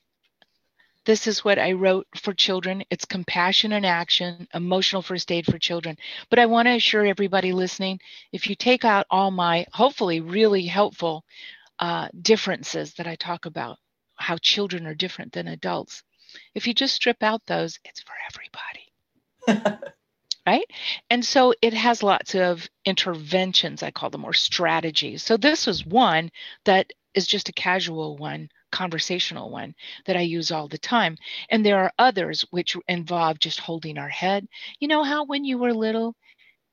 This 1.04 1.26
is 1.26 1.44
what 1.44 1.58
I 1.58 1.72
wrote 1.72 2.06
for 2.16 2.32
children. 2.32 2.84
It's 2.90 3.04
compassion 3.04 3.72
in 3.72 3.84
action, 3.84 4.48
emotional 4.54 5.02
first 5.02 5.30
aid 5.30 5.46
for 5.46 5.58
children. 5.58 5.96
But 6.30 6.38
I 6.38 6.46
want 6.46 6.66
to 6.66 6.74
assure 6.74 7.04
everybody 7.04 7.52
listening 7.52 8.00
if 8.32 8.48
you 8.48 8.54
take 8.54 8.84
out 8.84 9.06
all 9.10 9.30
my 9.30 9.66
hopefully 9.72 10.20
really 10.20 10.64
helpful 10.66 11.24
uh, 11.78 12.08
differences 12.22 12.94
that 12.94 13.06
I 13.06 13.16
talk 13.16 13.46
about, 13.46 13.78
how 14.16 14.38
children 14.38 14.86
are 14.86 14.94
different 14.94 15.32
than 15.32 15.48
adults, 15.48 16.02
if 16.54 16.66
you 16.66 16.74
just 16.74 16.94
strip 16.94 17.22
out 17.22 17.42
those, 17.46 17.78
it's 17.84 18.02
for 18.02 18.14
everybody. 19.46 19.80
right? 20.46 20.70
And 21.10 21.24
so 21.24 21.54
it 21.62 21.74
has 21.74 22.02
lots 22.02 22.34
of 22.34 22.68
interventions, 22.84 23.82
I 23.82 23.90
call 23.90 24.10
them, 24.10 24.24
or 24.24 24.32
strategies. 24.32 25.22
So 25.22 25.36
this 25.36 25.66
was 25.66 25.86
one 25.86 26.30
that 26.64 26.92
is 27.14 27.26
just 27.26 27.48
a 27.48 27.52
casual 27.52 28.16
one, 28.16 28.48
conversational 28.72 29.50
one 29.50 29.74
that 30.06 30.16
I 30.16 30.22
use 30.22 30.50
all 30.50 30.68
the 30.68 30.78
time. 30.78 31.16
And 31.50 31.64
there 31.64 31.78
are 31.78 31.92
others 31.98 32.42
which 32.50 32.76
involve 32.88 33.38
just 33.38 33.60
holding 33.60 33.98
our 33.98 34.08
head. 34.08 34.46
You 34.80 34.88
know 34.88 35.02
how 35.02 35.24
when 35.24 35.44
you 35.44 35.58
were 35.58 35.72
little, 35.72 36.14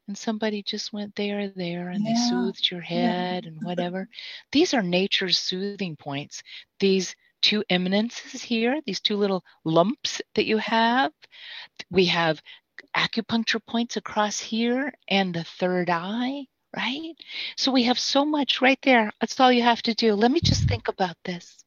and 0.08 0.18
somebody 0.18 0.64
just 0.64 0.92
went 0.92 1.16
there 1.16 1.50
there 1.50 1.90
and 1.90 2.04
yeah. 2.04 2.12
they 2.12 2.30
soothed 2.30 2.70
your 2.70 2.82
head 2.82 3.44
yeah. 3.44 3.50
and 3.50 3.64
whatever 3.64 4.10
these 4.52 4.74
are 4.74 4.82
nature's 4.82 5.38
soothing 5.38 5.96
points 5.96 6.42
these 6.80 7.16
two 7.42 7.64
eminences 7.70 8.42
here 8.42 8.82
these 8.86 9.00
two 9.00 9.16
little 9.16 9.44
lumps 9.64 10.20
that 10.34 10.46
you 10.46 10.58
have 10.58 11.14
we 11.92 12.06
have 12.06 12.42
acupuncture 12.96 13.66
points 13.66 13.98
across 13.98 14.40
here 14.40 14.94
and 15.08 15.34
the 15.34 15.44
third 15.44 15.90
eye, 15.90 16.46
right? 16.76 17.14
So 17.58 17.72
we 17.72 17.84
have 17.84 18.00
so 18.00 18.26
much 18.26 18.62
right 18.62 18.80
there. 18.84 19.12
That's 19.20 19.40
all 19.40 19.52
you 19.52 19.64
have 19.64 19.82
to 19.84 19.94
do. 19.94 20.14
Let 20.14 20.32
me 20.32 20.40
just 20.42 20.68
think 20.68 20.88
about 20.88 21.16
this. 21.26 21.64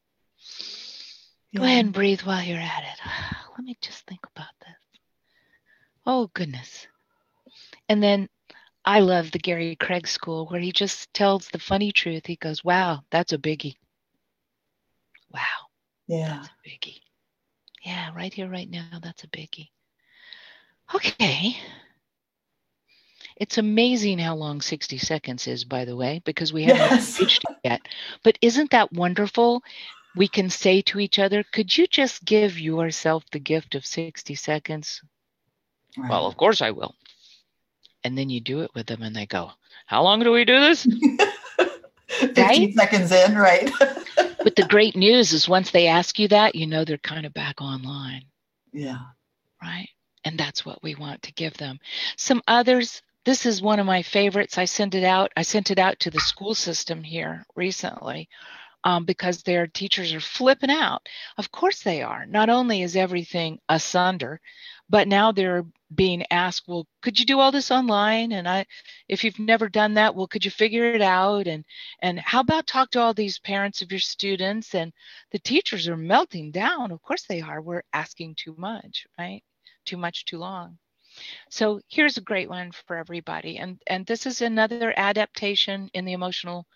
Yeah. 1.52 1.60
Go 1.60 1.66
ahead 1.66 1.84
and 1.84 1.94
breathe 1.94 2.22
while 2.22 2.42
you're 2.42 2.58
at 2.58 2.82
it. 2.82 3.00
Let 3.56 3.64
me 3.64 3.76
just 3.80 4.04
think 4.06 4.20
about 4.34 4.52
this. 4.60 5.00
Oh, 6.06 6.30
goodness. 6.34 6.86
And 7.88 8.02
then 8.02 8.28
I 8.84 9.00
love 9.00 9.30
the 9.30 9.38
Gary 9.38 9.76
Craig 9.76 10.06
school 10.06 10.46
where 10.48 10.60
he 10.60 10.72
just 10.72 11.12
tells 11.14 11.48
the 11.48 11.58
funny 11.58 11.92
truth. 11.92 12.26
He 12.26 12.36
goes, 12.36 12.64
Wow, 12.64 13.02
that's 13.10 13.32
a 13.32 13.38
biggie. 13.38 13.76
Wow. 15.32 15.40
Yeah. 16.06 16.28
That's 16.28 16.48
a 16.48 16.68
biggie. 16.68 17.00
Yeah, 17.84 18.10
right 18.14 18.32
here, 18.32 18.48
right 18.48 18.68
now, 18.68 18.98
that's 19.02 19.24
a 19.24 19.28
biggie. 19.28 19.68
Okay. 20.94 21.56
It's 23.36 23.58
amazing 23.58 24.18
how 24.18 24.36
long 24.36 24.60
60 24.60 24.98
seconds 24.98 25.46
is, 25.48 25.64
by 25.64 25.84
the 25.84 25.96
way, 25.96 26.20
because 26.24 26.52
we 26.52 26.64
haven't 26.64 26.78
yes. 26.78 27.20
reached 27.20 27.44
it 27.48 27.56
yet. 27.64 27.82
But 28.22 28.38
isn't 28.40 28.70
that 28.70 28.92
wonderful? 28.92 29.62
We 30.14 30.28
can 30.28 30.50
say 30.50 30.82
to 30.82 31.00
each 31.00 31.18
other, 31.18 31.42
could 31.42 31.76
you 31.76 31.86
just 31.88 32.24
give 32.24 32.58
yourself 32.58 33.24
the 33.32 33.40
gift 33.40 33.74
of 33.74 33.84
60 33.84 34.34
seconds? 34.36 35.02
Well, 35.96 36.26
of 36.26 36.36
course 36.36 36.62
I 36.62 36.70
will. 36.70 36.94
And 38.04 38.16
then 38.16 38.30
you 38.30 38.40
do 38.40 38.60
it 38.60 38.70
with 38.74 38.86
them 38.86 39.02
and 39.02 39.14
they 39.14 39.26
go, 39.26 39.50
How 39.86 40.02
long 40.02 40.20
do 40.20 40.30
we 40.30 40.44
do 40.44 40.60
this? 40.60 40.86
15 42.08 42.44
right? 42.44 42.74
seconds 42.74 43.10
in, 43.10 43.34
right? 43.36 43.70
but 44.16 44.54
the 44.54 44.66
great 44.68 44.94
news 44.94 45.32
is 45.32 45.48
once 45.48 45.70
they 45.70 45.88
ask 45.88 46.18
you 46.18 46.28
that, 46.28 46.54
you 46.54 46.66
know 46.66 46.84
they're 46.84 46.98
kind 46.98 47.26
of 47.26 47.34
back 47.34 47.60
online. 47.60 48.24
Yeah. 48.72 48.98
Right? 49.62 49.88
and 50.24 50.38
that's 50.38 50.64
what 50.64 50.82
we 50.82 50.94
want 50.94 51.22
to 51.22 51.32
give 51.32 51.54
them. 51.54 51.78
Some 52.16 52.42
others, 52.48 53.02
this 53.24 53.46
is 53.46 53.62
one 53.62 53.80
of 53.80 53.86
my 53.86 54.02
favorites. 54.02 54.58
I 54.58 54.66
sent 54.66 54.94
it 54.94 55.04
out. 55.04 55.32
I 55.36 55.42
sent 55.42 55.70
it 55.70 55.78
out 55.78 56.00
to 56.00 56.10
the 56.10 56.20
school 56.20 56.54
system 56.54 57.02
here 57.02 57.44
recently 57.56 58.28
um, 58.84 59.04
because 59.04 59.42
their 59.42 59.66
teachers 59.66 60.12
are 60.14 60.20
flipping 60.20 60.70
out. 60.70 61.08
Of 61.38 61.50
course 61.50 61.82
they 61.82 62.02
are. 62.02 62.26
Not 62.26 62.50
only 62.50 62.82
is 62.82 62.96
everything 62.96 63.60
asunder, 63.68 64.40
but 64.90 65.08
now 65.08 65.32
they're 65.32 65.64
being 65.94 66.24
asked, 66.30 66.64
well, 66.68 66.86
could 67.02 67.18
you 67.18 67.24
do 67.26 67.40
all 67.40 67.52
this 67.52 67.70
online? 67.70 68.32
And 68.32 68.48
I, 68.48 68.66
if 69.08 69.24
you've 69.24 69.38
never 69.38 69.68
done 69.68 69.94
that, 69.94 70.14
well, 70.14 70.26
could 70.26 70.44
you 70.44 70.50
figure 70.50 70.84
it 70.84 71.02
out? 71.02 71.46
And 71.46 71.64
and 72.00 72.18
how 72.20 72.40
about 72.40 72.66
talk 72.66 72.90
to 72.90 73.00
all 73.00 73.14
these 73.14 73.38
parents 73.38 73.80
of 73.82 73.90
your 73.90 74.00
students? 74.00 74.74
And 74.74 74.92
the 75.32 75.38
teachers 75.38 75.88
are 75.88 75.96
melting 75.96 76.50
down. 76.50 76.90
Of 76.90 77.02
course 77.02 77.24
they 77.24 77.40
are. 77.40 77.62
We're 77.62 77.84
asking 77.92 78.34
too 78.36 78.54
much, 78.58 79.06
right? 79.18 79.42
too 79.84 79.96
much 79.96 80.24
too 80.24 80.38
long. 80.38 80.78
So 81.50 81.80
here's 81.88 82.16
a 82.16 82.22
great 82.22 82.48
one 82.48 82.72
for 82.72 82.96
everybody. 82.96 83.58
And, 83.58 83.80
and 83.86 84.06
this 84.06 84.26
is 84.26 84.40
another 84.40 84.92
adaptation 84.96 85.90
in 85.94 86.04
the 86.04 86.12
emotional 86.12 86.66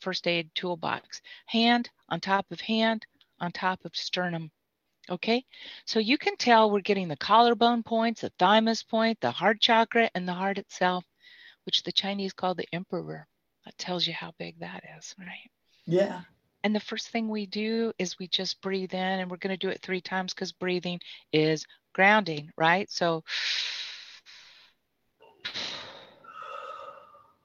first 0.00 0.26
aid 0.26 0.50
toolbox. 0.54 1.20
Hand 1.46 1.90
on 2.08 2.20
top 2.20 2.46
of 2.50 2.60
hand 2.60 3.06
on 3.40 3.52
top 3.52 3.84
of 3.84 3.96
sternum. 3.96 4.50
Okay, 5.10 5.42
so 5.86 6.00
you 6.00 6.18
can 6.18 6.36
tell 6.36 6.70
we're 6.70 6.80
getting 6.80 7.08
the 7.08 7.16
collarbone 7.16 7.82
points, 7.82 8.20
the 8.20 8.30
thymus 8.38 8.82
point, 8.82 9.18
the 9.20 9.30
heart 9.30 9.58
chakra, 9.58 10.10
and 10.14 10.28
the 10.28 10.34
heart 10.34 10.58
itself, 10.58 11.02
which 11.64 11.82
the 11.82 11.92
Chinese 11.92 12.34
call 12.34 12.54
the 12.54 12.68
emperor. 12.74 13.26
That 13.64 13.78
tells 13.78 14.06
you 14.06 14.12
how 14.12 14.32
big 14.38 14.60
that 14.60 14.84
is, 14.98 15.14
right? 15.18 15.50
Yeah. 15.86 16.22
And 16.62 16.74
the 16.74 16.80
first 16.80 17.08
thing 17.08 17.28
we 17.28 17.46
do 17.46 17.92
is 17.98 18.18
we 18.18 18.28
just 18.28 18.60
breathe 18.60 18.92
in, 18.92 19.00
and 19.00 19.30
we're 19.30 19.38
going 19.38 19.56
to 19.56 19.66
do 19.66 19.70
it 19.70 19.80
three 19.80 20.02
times 20.02 20.34
because 20.34 20.52
breathing 20.52 21.00
is 21.32 21.64
grounding, 21.94 22.50
right? 22.56 22.90
So, 22.90 23.24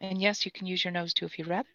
and 0.03 0.21
yes, 0.21 0.45
you 0.45 0.51
can 0.51 0.67
use 0.67 0.83
your 0.83 0.91
nose 0.91 1.13
too 1.13 1.25
if 1.25 1.39
you'd 1.39 1.47
rather. 1.47 1.69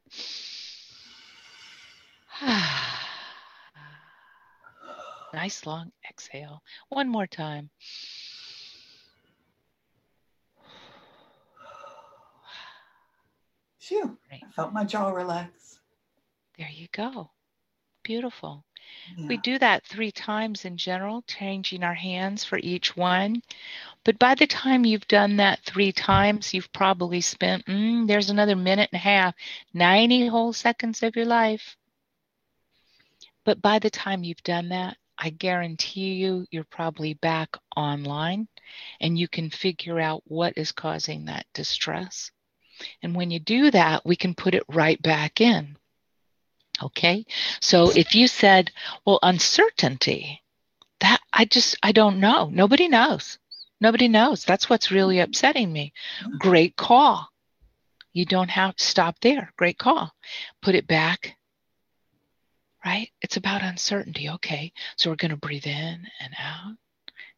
nice 5.33 5.65
long 5.65 5.91
exhale. 6.09 6.63
One 6.91 7.09
more 7.09 7.27
time. 7.27 7.71
Phew, 13.79 14.19
I 14.31 14.41
felt 14.55 14.75
my 14.75 14.85
jaw 14.85 15.09
relax. 15.09 15.79
There 16.59 16.69
you 16.71 16.89
go. 16.93 17.31
Beautiful. 18.03 18.67
We 19.29 19.37
do 19.39 19.59
that 19.59 19.87
three 19.87 20.13
times 20.13 20.65
in 20.65 20.77
general, 20.77 21.23
changing 21.23 21.83
our 21.83 21.95
hands 21.95 22.45
for 22.45 22.59
each 22.59 22.97
one. 22.97 23.43
But 24.05 24.19
by 24.19 24.35
the 24.35 24.47
time 24.47 24.85
you've 24.85 25.09
done 25.09 25.37
that 25.37 25.61
three 25.65 25.93
times, 25.93 26.53
you've 26.53 26.73
probably 26.73 27.21
spent, 27.21 27.65
mm, 27.67 28.07
there's 28.07 28.31
another 28.31 28.57
minute 28.57 28.91
and 28.93 28.99
a 28.99 29.03
half, 29.03 29.35
90 29.75 30.27
whole 30.29 30.53
seconds 30.53 31.03
of 31.03 31.17
your 31.17 31.25
life. 31.25 31.77
But 33.45 33.63
by 33.63 33.79
the 33.79 33.91
time 33.91 34.25
you've 34.25 34.43
done 34.43 34.69
that, 34.69 34.99
I 35.19 35.31
guarantee 35.31 36.15
you, 36.15 36.47
you're 36.51 36.65
probably 36.65 37.15
back 37.15 37.57
online 37.75 38.47
and 39.01 39.19
you 39.19 39.27
can 39.27 39.51
figure 39.51 39.99
out 39.99 40.23
what 40.27 40.53
is 40.59 40.71
causing 40.71 41.25
that 41.25 41.47
distress. 41.55 42.31
And 43.03 43.17
when 43.17 43.31
you 43.31 43.41
do 43.41 43.71
that, 43.71 44.05
we 44.05 44.17
can 44.17 44.35
put 44.35 44.55
it 44.55 44.65
right 44.69 45.01
back 45.01 45.41
in. 45.41 45.78
Okay. 46.83 47.27
So 47.61 47.91
if 47.91 48.15
you 48.15 48.29
said, 48.29 48.71
well, 49.05 49.19
uncertainty, 49.23 50.43
that 51.01 51.21
I 51.33 51.45
just, 51.45 51.77
I 51.83 51.93
don't 51.93 52.21
know. 52.21 52.51
Nobody 52.53 52.89
knows. 52.89 53.39
Nobody 53.81 54.09
knows. 54.09 54.45
That's 54.45 54.69
what's 54.69 54.91
really 54.91 55.21
upsetting 55.21 55.73
me. 55.73 55.93
Great 56.39 56.77
call. 56.77 57.29
You 58.13 58.25
don't 58.25 58.51
have 58.51 58.77
to 58.77 58.85
stop 58.85 59.17
there. 59.21 59.53
Great 59.57 59.79
call. 59.79 60.13
Put 60.63 60.75
it 60.75 60.87
back. 60.87 61.37
Right? 62.85 63.11
It's 63.21 63.37
about 63.37 63.63
uncertainty. 63.63 64.29
Okay. 64.31 64.73
So 64.97 65.11
we're 65.11 65.17
going 65.17 65.31
to 65.31 65.37
breathe 65.37 65.67
in 65.67 66.07
and 66.21 66.35
out 66.39 66.77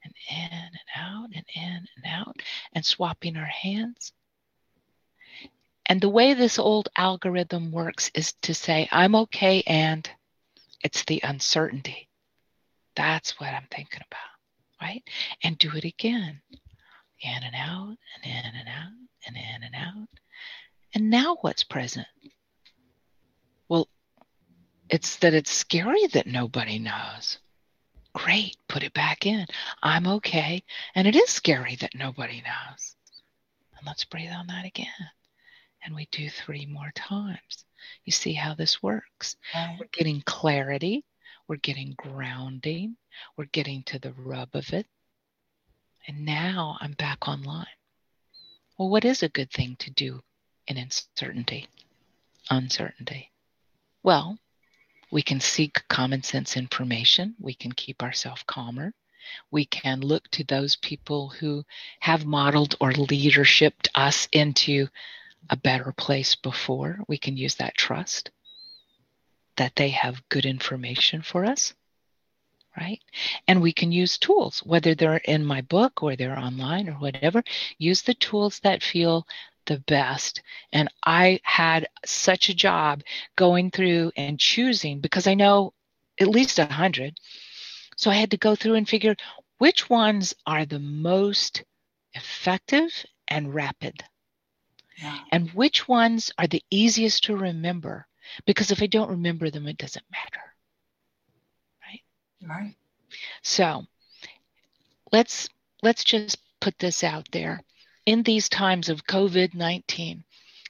and 0.05 0.15
in 0.31 0.51
and 0.51 0.79
out 0.97 1.29
and 1.35 1.45
in 1.55 1.87
and 1.97 2.05
out 2.07 2.37
and 2.73 2.85
swapping 2.85 3.37
our 3.37 3.45
hands 3.45 4.13
and 5.91 6.01
the 6.01 6.09
way 6.09 6.35
this 6.35 6.57
old 6.57 6.89
algorithm 6.97 7.73
works 7.73 8.13
is 8.15 8.35
to 8.43 8.55
say, 8.55 8.89
I'm 8.93 9.17
okay, 9.17 9.65
and 9.67 10.09
it's 10.85 11.05
the 11.05 11.21
uncertainty. 11.25 12.09
That's 12.95 13.41
what 13.41 13.53
I'm 13.53 13.67
thinking 13.73 14.01
about, 14.07 14.81
right? 14.81 15.03
And 15.43 15.59
do 15.59 15.73
it 15.75 15.83
again. 15.83 16.43
In 17.23 17.43
and 17.43 17.57
out, 17.57 17.97
and 18.15 18.25
in 18.25 18.53
and 18.55 18.69
out, 18.69 18.93
and 19.27 19.37
in 19.37 19.65
and 19.65 19.75
out. 19.75 20.09
And 20.95 21.11
now 21.11 21.39
what's 21.41 21.65
present? 21.65 22.07
Well, 23.69 23.89
it's 24.89 25.17
that 25.17 25.35
it's 25.35 25.51
scary 25.51 26.07
that 26.13 26.29
nobody 26.29 26.79
knows. 26.79 27.41
Great, 28.13 28.57
put 28.69 28.85
it 28.85 28.95
back 28.95 29.27
in. 29.27 29.45
I'm 29.83 30.07
okay. 30.07 30.63
And 30.95 31.09
it 31.09 31.17
is 31.17 31.31
scary 31.31 31.75
that 31.81 31.97
nobody 31.97 32.43
knows. 32.43 32.95
And 33.77 33.85
let's 33.89 34.05
breathe 34.05 34.31
on 34.31 34.47
that 34.47 34.65
again 34.65 34.87
and 35.85 35.95
we 35.95 36.09
do 36.13 36.29
three 36.31 36.67
more 36.67 36.91
times. 36.95 37.65
You 38.05 38.13
see 38.13 38.33
how 38.35 38.55
this 38.55 38.83
works. 38.83 39.37
Right. 39.55 39.77
We're 39.79 39.89
getting 39.93 40.23
clarity, 40.23 41.05
we're 41.49 41.57
getting 41.57 41.95
grounding, 41.97 42.97
we're 43.37 43.47
getting 43.47 43.83
to 43.85 43.99
the 43.99 44.13
rub 44.13 44.51
of 44.55 44.73
it. 44.73 44.87
And 46.07 46.25
now 46.25 46.77
I'm 46.81 46.93
back 46.93 47.29
online. 47.29 47.67
Well, 48.79 48.89
what 48.91 49.05
is 49.05 49.23
a 49.23 49.29
good 49.29 49.51
thing 49.51 49.77
to 49.81 49.91
do 49.91 50.21
in 50.67 50.77
uncertainty? 50.79 51.69
Uncertainty. 52.51 53.31
Well, 54.03 54.39
We 55.13 55.23
can 55.23 55.41
seek 55.41 55.87
common 55.89 56.23
sense 56.23 56.57
information. 56.57 57.35
We 57.41 57.55
can 57.55 57.73
keep 57.73 58.03
ourselves 58.03 58.43
calmer. 58.47 58.93
We 59.51 59.65
can 59.65 60.01
look 60.01 60.29
to 60.31 60.45
those 60.45 60.77
people 60.77 61.29
who 61.29 61.65
have 62.01 62.25
modeled 62.27 62.77
or 62.81 62.93
leadershiped 62.93 63.89
us 63.95 64.29
into 64.33 64.89
a 65.49 65.57
better 65.57 65.93
place 65.93 66.35
before. 66.37 66.99
We 67.09 67.19
can 67.19 67.37
use 67.37 67.57
that 67.57 67.77
trust 67.77 68.31
that 69.57 69.77
they 69.77 69.91
have 69.91 70.29
good 70.29 70.47
information 70.47 71.23
for 71.23 71.45
us, 71.45 71.75
right? 72.77 73.01
And 73.47 73.61
we 73.61 73.73
can 73.73 73.93
use 73.93 74.17
tools, 74.17 74.61
whether 74.61 74.95
they're 74.95 75.17
in 75.17 75.45
my 75.45 75.61
book 75.61 76.03
or 76.03 76.17
they're 76.17 76.39
online 76.39 76.89
or 76.89 76.95
whatever, 76.95 77.43
use 77.79 78.03
the 78.03 78.15
tools 78.15 78.61
that 78.61 78.83
feel 78.83 79.27
the 79.67 79.79
best. 79.81 80.43
And 80.73 80.89
I 81.05 81.41
had 81.43 81.89
such 82.07 82.49
a 82.49 82.55
job 82.55 83.03
going 83.37 83.71
through 83.71 84.13
and 84.17 84.39
choosing 84.39 85.01
because 85.01 85.27
I 85.27 85.35
know 85.35 85.75
at 86.19 86.29
least 86.29 86.59
a 86.59 86.65
hundred. 86.65 87.19
So 87.97 88.11
I 88.11 88.15
had 88.15 88.31
to 88.31 88.39
go 88.39 88.55
through 88.55 88.77
and 88.77 88.89
figure 88.89 89.17
which 89.59 89.91
ones 89.91 90.35
are 90.47 90.65
the 90.65 90.79
most 90.79 91.65
effective 92.15 92.91
and 93.29 93.55
rapid. 93.55 94.03
Yeah. 95.01 95.19
And 95.33 95.51
which 95.51 95.89
ones 95.89 96.31
are 96.39 96.47
the 96.47 96.63
easiest 96.71 97.25
to 97.25 97.37
remember? 97.37 98.07
Because 98.47 98.71
if 98.71 98.83
I 98.83 98.87
don't 98.87 99.11
remember 99.11 99.51
them, 99.51 99.67
it 99.67 99.79
doesn't 99.79 100.05
matter. 100.11 100.45
Right? 101.83 102.03
Right. 102.49 102.75
So 103.43 103.85
let's 105.13 105.49
let's 105.83 106.05
just 106.05 106.39
put 106.61 106.79
this 106.79 107.03
out 107.03 107.29
there 107.33 107.63
in 108.07 108.23
these 108.23 108.49
times 108.49 108.89
of 108.89 109.07
COVID 109.07 109.55
19, 109.55 110.25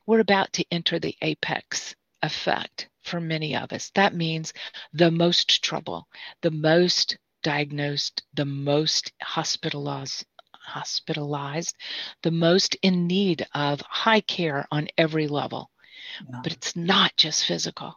we're 0.06 0.20
about 0.20 0.52
to 0.54 0.64
enter 0.70 0.98
the 0.98 1.16
apex 1.22 1.94
effect 2.22 2.88
for 3.02 3.20
many 3.20 3.56
of 3.56 3.72
us. 3.72 3.90
That 3.94 4.14
means 4.14 4.52
the 4.92 5.10
most 5.10 5.62
trouble, 5.62 6.06
the 6.42 6.50
most 6.50 7.16
diagnosed, 7.42 8.22
the 8.34 8.44
most 8.44 9.12
hospitalized, 9.22 10.26
hospitalized, 10.70 11.76
the 12.22 12.30
most 12.30 12.76
in 12.82 13.06
need 13.06 13.46
of 13.54 13.80
high 13.82 14.20
care 14.20 14.66
on 14.70 14.88
every 14.96 15.26
level. 15.26 15.70
Yeah. 16.28 16.40
But 16.42 16.52
it's 16.52 16.76
not 16.76 17.16
just 17.16 17.44
physical. 17.44 17.94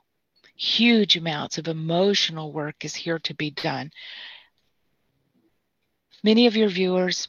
Huge 0.55 1.17
amounts 1.17 1.57
of 1.57 1.67
emotional 1.67 2.51
work 2.51 2.86
is 2.86 2.95
here 2.95 3.19
to 3.19 3.33
be 3.36 3.51
done. 3.51 3.91
Many 6.23 6.47
of 6.47 6.55
your 6.55 6.69
viewers 6.69 7.27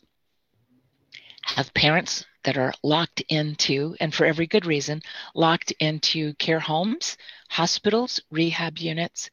have 1.43 1.75
parents 1.75 2.25
that 2.45 2.57
are 2.57 2.73
locked 2.83 3.23
into, 3.29 3.97
and 4.01 4.15
for 4.15 4.25
every 4.25 4.47
good 4.47 4.67
reason, 4.67 5.03
locked 5.35 5.73
into 5.81 6.35
care 6.35 6.61
homes, 6.61 7.17
hospitals, 7.49 8.21
rehab 8.31 8.79
units, 8.79 9.31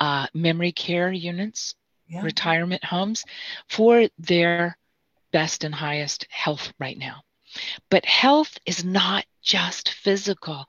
uh, 0.00 0.26
memory 0.34 0.72
care 0.72 1.12
units, 1.12 1.74
yeah. 2.08 2.22
retirement 2.22 2.84
homes 2.84 3.24
for 3.68 4.08
their 4.18 4.76
best 5.32 5.64
and 5.64 5.74
highest 5.74 6.26
health 6.30 6.72
right 6.78 6.98
now. 6.98 7.22
But 7.90 8.04
health 8.04 8.58
is 8.66 8.84
not 8.84 9.24
just 9.42 9.90
physical. 9.90 10.66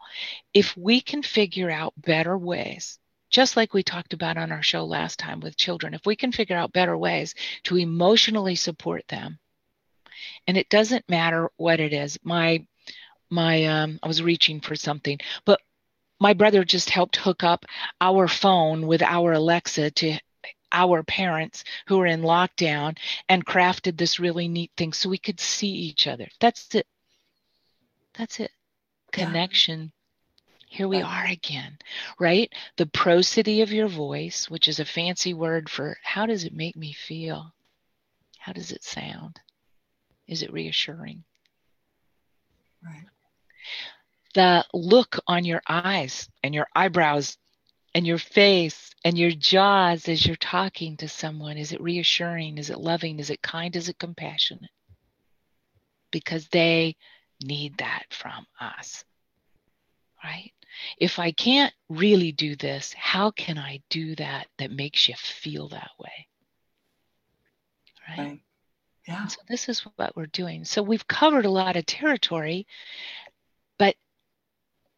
If 0.54 0.76
we 0.78 1.02
can 1.02 1.24
figure 1.24 1.70
out 1.70 1.94
better 1.98 2.38
ways, 2.38 2.98
just 3.30 3.58
like 3.58 3.74
we 3.74 3.84
talked 3.84 4.14
about 4.14 4.38
on 4.38 4.52
our 4.52 4.64
show 4.64 4.86
last 4.86 5.20
time 5.20 5.40
with 5.40 5.58
children, 5.58 5.94
if 5.94 6.06
we 6.06 6.16
can 6.16 6.32
figure 6.32 6.58
out 6.58 6.74
better 6.74 6.98
ways 6.98 7.36
to 7.64 7.78
emotionally 7.78 8.56
support 8.56 9.08
them 9.08 9.40
and 10.48 10.58
it 10.58 10.70
doesn't 10.70 11.10
matter 11.10 11.50
what 11.58 11.80
it 11.80 11.94
is. 11.94 12.18
My 12.24 12.66
my 13.30 13.66
um, 13.66 14.00
I 14.02 14.08
was 14.08 14.24
reaching 14.24 14.60
for 14.60 14.76
something, 14.76 15.20
but 15.46 15.62
my 16.20 16.34
brother 16.34 16.64
just 16.64 16.90
helped 16.90 17.16
hook 17.16 17.44
up 17.44 17.66
our 18.02 18.28
phone 18.28 18.88
with 18.88 19.02
our 19.02 19.34
Alexa 19.34 19.92
to 19.92 20.20
our 20.72 21.04
parents 21.04 21.64
who 21.88 22.00
are 22.00 22.06
in 22.06 22.22
lockdown 22.22 22.98
and 23.28 23.46
crafted 23.46 23.98
this 23.98 24.20
really 24.20 24.48
neat 24.48 24.72
thing 24.78 24.94
so 24.94 25.10
we 25.10 25.18
could 25.18 25.40
see 25.40 25.70
each 25.70 26.08
other. 26.08 26.28
That's 26.40 26.74
it. 26.76 26.88
That's 28.18 28.40
it. 28.40 28.52
Connection. 29.12 29.80
Yeah. 29.82 29.88
Here 30.72 30.88
we 30.88 31.02
are 31.02 31.26
again, 31.26 31.80
right? 32.20 32.54
The 32.78 32.86
prosody 32.86 33.62
of 33.62 33.74
your 33.74 33.88
voice, 33.88 34.50
which 34.52 34.68
is 34.68 34.80
a 34.80 34.86
fancy 34.86 35.34
word 35.34 35.68
for 35.68 35.98
how 36.04 36.28
does 36.28 36.44
it 36.44 36.54
make 36.54 36.76
me 36.76 36.94
feel? 36.94 37.52
How 38.38 38.54
does 38.54 38.72
it 38.72 38.84
sound? 38.84 39.40
Is 40.28 40.44
it 40.44 40.54
reassuring? 40.54 41.24
Right. 42.86 43.08
The 44.36 44.64
look 44.74 45.18
on 45.28 45.44
your 45.44 45.62
eyes 45.68 46.30
and 46.44 46.54
your 46.54 46.68
eyebrows 46.76 47.38
and 47.94 48.06
your 48.06 48.18
face 48.18 48.94
and 49.04 49.18
your 49.18 49.32
jaws 49.32 50.08
as 50.08 50.26
you're 50.26 50.36
talking 50.36 50.98
to 50.98 51.08
someone 51.08 51.58
is 51.58 51.72
it 51.72 51.82
reassuring? 51.82 52.58
Is 52.58 52.70
it 52.70 52.80
loving? 52.80 53.20
Is 53.20 53.30
it 53.30 53.42
kind? 53.42 53.76
Is 53.76 53.90
it 53.90 54.00
compassionate? 54.00 54.72
Because 56.12 56.48
they 56.48 56.96
need 57.44 57.78
that 57.78 58.04
from 58.10 58.46
us. 58.60 59.04
Right? 60.24 60.52
If 60.98 61.18
I 61.18 61.32
can't 61.32 61.74
really 61.90 62.32
do 62.32 62.56
this, 62.56 62.94
how 62.94 63.32
can 63.32 63.58
I 63.58 63.82
do 63.90 64.16
that 64.16 64.48
that 64.58 64.72
makes 64.72 65.08
you 65.08 65.16
feel 65.16 65.70
that 65.70 65.92
way? 65.98 66.28
Right? 68.08 68.20
right. 68.20 68.40
Yeah. 69.08 69.26
So 69.28 69.42
this 69.48 69.70
is 69.70 69.80
what 69.96 70.16
we're 70.16 70.28
doing. 70.28 70.66
So 70.66 70.84
we've 70.84 71.08
covered 71.08 71.46
a 71.46 71.50
lot 71.50 71.76
of 71.76 71.86
territory, 71.86 72.68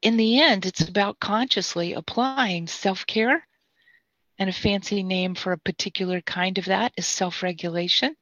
in 0.01 0.17
the 0.17 0.41
end, 0.41 0.65
it's 0.65 0.81
about 0.81 1.19
consciously 1.19 1.93
applying 1.93 2.67
self 2.67 3.05
care. 3.05 3.47
And 4.39 4.49
a 4.49 4.53
fancy 4.53 5.03
name 5.03 5.35
for 5.35 5.51
a 5.51 5.57
particular 5.59 6.19
kind 6.21 6.57
of 6.57 6.65
that 6.65 6.93
is 6.97 7.05
self 7.05 7.43
regulation. 7.43 8.15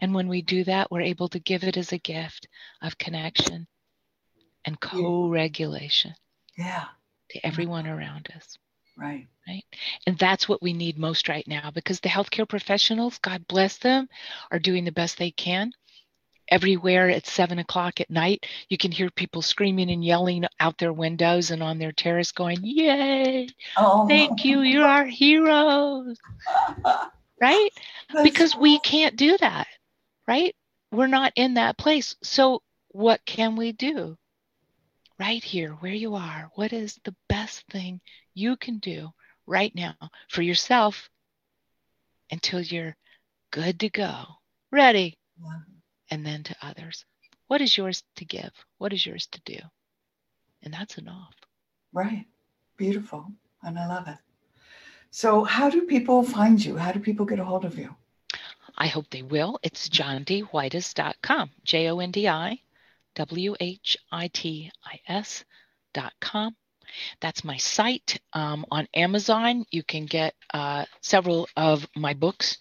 And 0.00 0.14
when 0.14 0.28
we 0.28 0.42
do 0.42 0.62
that, 0.64 0.90
we're 0.90 1.00
able 1.00 1.28
to 1.30 1.40
give 1.40 1.64
it 1.64 1.76
as 1.76 1.92
a 1.92 1.98
gift 1.98 2.46
of 2.82 2.98
connection 2.98 3.66
and 4.64 4.78
co 4.78 5.28
regulation 5.28 6.14
yeah. 6.56 6.84
to 7.30 7.44
everyone 7.44 7.86
around 7.86 8.28
us. 8.36 8.58
Right. 8.96 9.26
Right. 9.48 9.64
And 10.06 10.18
that's 10.18 10.48
what 10.48 10.62
we 10.62 10.72
need 10.72 10.98
most 10.98 11.28
right 11.28 11.46
now 11.48 11.70
because 11.70 12.00
the 12.00 12.08
healthcare 12.08 12.48
professionals, 12.48 13.18
God 13.18 13.48
bless 13.48 13.78
them, 13.78 14.08
are 14.50 14.58
doing 14.58 14.84
the 14.84 14.92
best 14.92 15.18
they 15.18 15.30
can. 15.30 15.72
Everywhere 16.50 17.08
at 17.08 17.26
seven 17.26 17.58
o'clock 17.58 18.00
at 18.00 18.10
night, 18.10 18.46
you 18.68 18.76
can 18.76 18.90
hear 18.90 19.10
people 19.10 19.42
screaming 19.42 19.90
and 19.90 20.04
yelling 20.04 20.44
out 20.58 20.78
their 20.78 20.92
windows 20.92 21.50
and 21.50 21.62
on 21.62 21.78
their 21.78 21.92
terrace 21.92 22.32
going, 22.32 22.58
Yay! 22.62 23.48
Oh. 23.76 24.08
Thank 24.08 24.44
you. 24.44 24.60
You're 24.60 24.86
our 24.86 25.06
heroes. 25.06 26.18
right? 27.40 27.70
because 28.22 28.56
we 28.56 28.78
can't 28.80 29.16
do 29.16 29.36
that. 29.38 29.66
Right? 30.26 30.54
We're 30.92 31.06
not 31.06 31.32
in 31.36 31.54
that 31.54 31.78
place. 31.78 32.16
So, 32.22 32.62
what 32.88 33.24
can 33.24 33.56
we 33.56 33.72
do? 33.72 34.16
right 35.20 35.44
here 35.44 35.72
where 35.80 35.92
you 35.92 36.14
are, 36.14 36.50
what 36.54 36.72
is 36.72 36.98
the 37.04 37.14
best 37.28 37.62
thing 37.70 38.00
you 38.32 38.56
can 38.56 38.78
do 38.78 39.10
right 39.46 39.74
now 39.74 39.94
for 40.30 40.40
yourself 40.40 41.10
until 42.30 42.60
you're 42.62 42.96
good 43.50 43.78
to 43.80 43.90
go, 43.90 44.24
ready, 44.72 45.18
yeah. 45.38 45.58
And 46.10 46.26
then 46.26 46.42
to 46.44 46.56
others? 46.62 47.04
What 47.46 47.60
is 47.60 47.76
yours 47.76 48.02
to 48.16 48.24
give? 48.24 48.52
What 48.78 48.92
is 48.92 49.04
yours 49.04 49.26
to 49.32 49.40
do? 49.44 49.58
And 50.62 50.72
that's 50.72 50.98
enough. 50.98 51.34
Right. 51.92 52.26
Beautiful. 52.76 53.26
And 53.62 53.78
I 53.78 53.86
love 53.86 54.08
it. 54.08 54.18
So, 55.10 55.42
how 55.44 55.68
do 55.70 55.82
people 55.82 56.22
find 56.22 56.64
you? 56.64 56.76
How 56.76 56.92
do 56.92 57.00
people 57.00 57.26
get 57.26 57.40
a 57.40 57.44
hold 57.44 57.64
of 57.64 57.78
you? 57.78 57.94
I 58.76 58.86
hope 58.86 59.10
they 59.10 59.22
will. 59.22 59.58
It's 59.62 59.88
jondiwhitis.com, 59.88 61.50
J 61.64 61.90
O 61.90 61.98
N 61.98 62.10
D 62.10 62.28
I 62.28 62.60
W 63.16 63.56
H 63.58 63.98
I 64.12 64.28
T 64.28 64.70
I 64.84 65.00
S 65.06 65.44
dot 65.92 66.12
com. 66.20 66.54
That's 67.20 67.44
my 67.44 67.56
site. 67.56 68.20
Um, 68.32 68.64
on 68.70 68.88
Amazon, 68.94 69.64
you 69.70 69.82
can 69.82 70.06
get 70.06 70.34
uh, 70.52 70.86
several 71.00 71.48
of 71.56 71.86
my 71.94 72.14
books. 72.14 72.58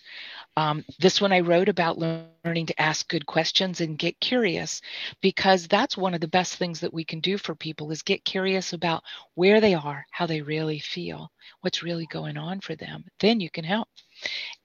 Um, 0.59 0.83
this 0.99 1.21
one 1.21 1.31
I 1.31 1.39
wrote 1.39 1.69
about 1.69 1.97
learning 1.97 2.65
to 2.65 2.81
ask 2.81 3.07
good 3.07 3.25
questions 3.25 3.79
and 3.79 3.97
get 3.97 4.19
curious 4.19 4.81
because 5.21 5.69
that's 5.69 5.95
one 5.95 6.13
of 6.13 6.19
the 6.19 6.27
best 6.27 6.57
things 6.57 6.81
that 6.81 6.93
we 6.93 7.05
can 7.05 7.21
do 7.21 7.37
for 7.37 7.55
people 7.55 7.91
is 7.91 8.01
get 8.01 8.25
curious 8.25 8.73
about 8.73 9.01
where 9.35 9.61
they 9.61 9.73
are, 9.73 10.05
how 10.11 10.25
they 10.25 10.41
really 10.41 10.79
feel, 10.79 11.31
what's 11.61 11.81
really 11.81 12.07
going 12.07 12.37
on 12.37 12.59
for 12.59 12.75
them. 12.75 13.05
Then 13.21 13.39
you 13.39 13.49
can 13.49 13.63
help. 13.63 13.87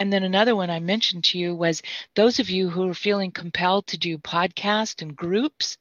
And 0.00 0.12
then 0.12 0.24
another 0.24 0.56
one 0.56 0.68
I 0.68 0.80
mentioned 0.80 1.22
to 1.26 1.38
you 1.38 1.54
was 1.54 1.80
those 2.16 2.40
of 2.40 2.50
you 2.50 2.68
who 2.70 2.88
are 2.88 2.94
feeling 2.94 3.30
compelled 3.30 3.86
to 3.86 3.96
do 3.96 4.18
podcast 4.18 5.00
and 5.00 5.14
groups, 5.14 5.78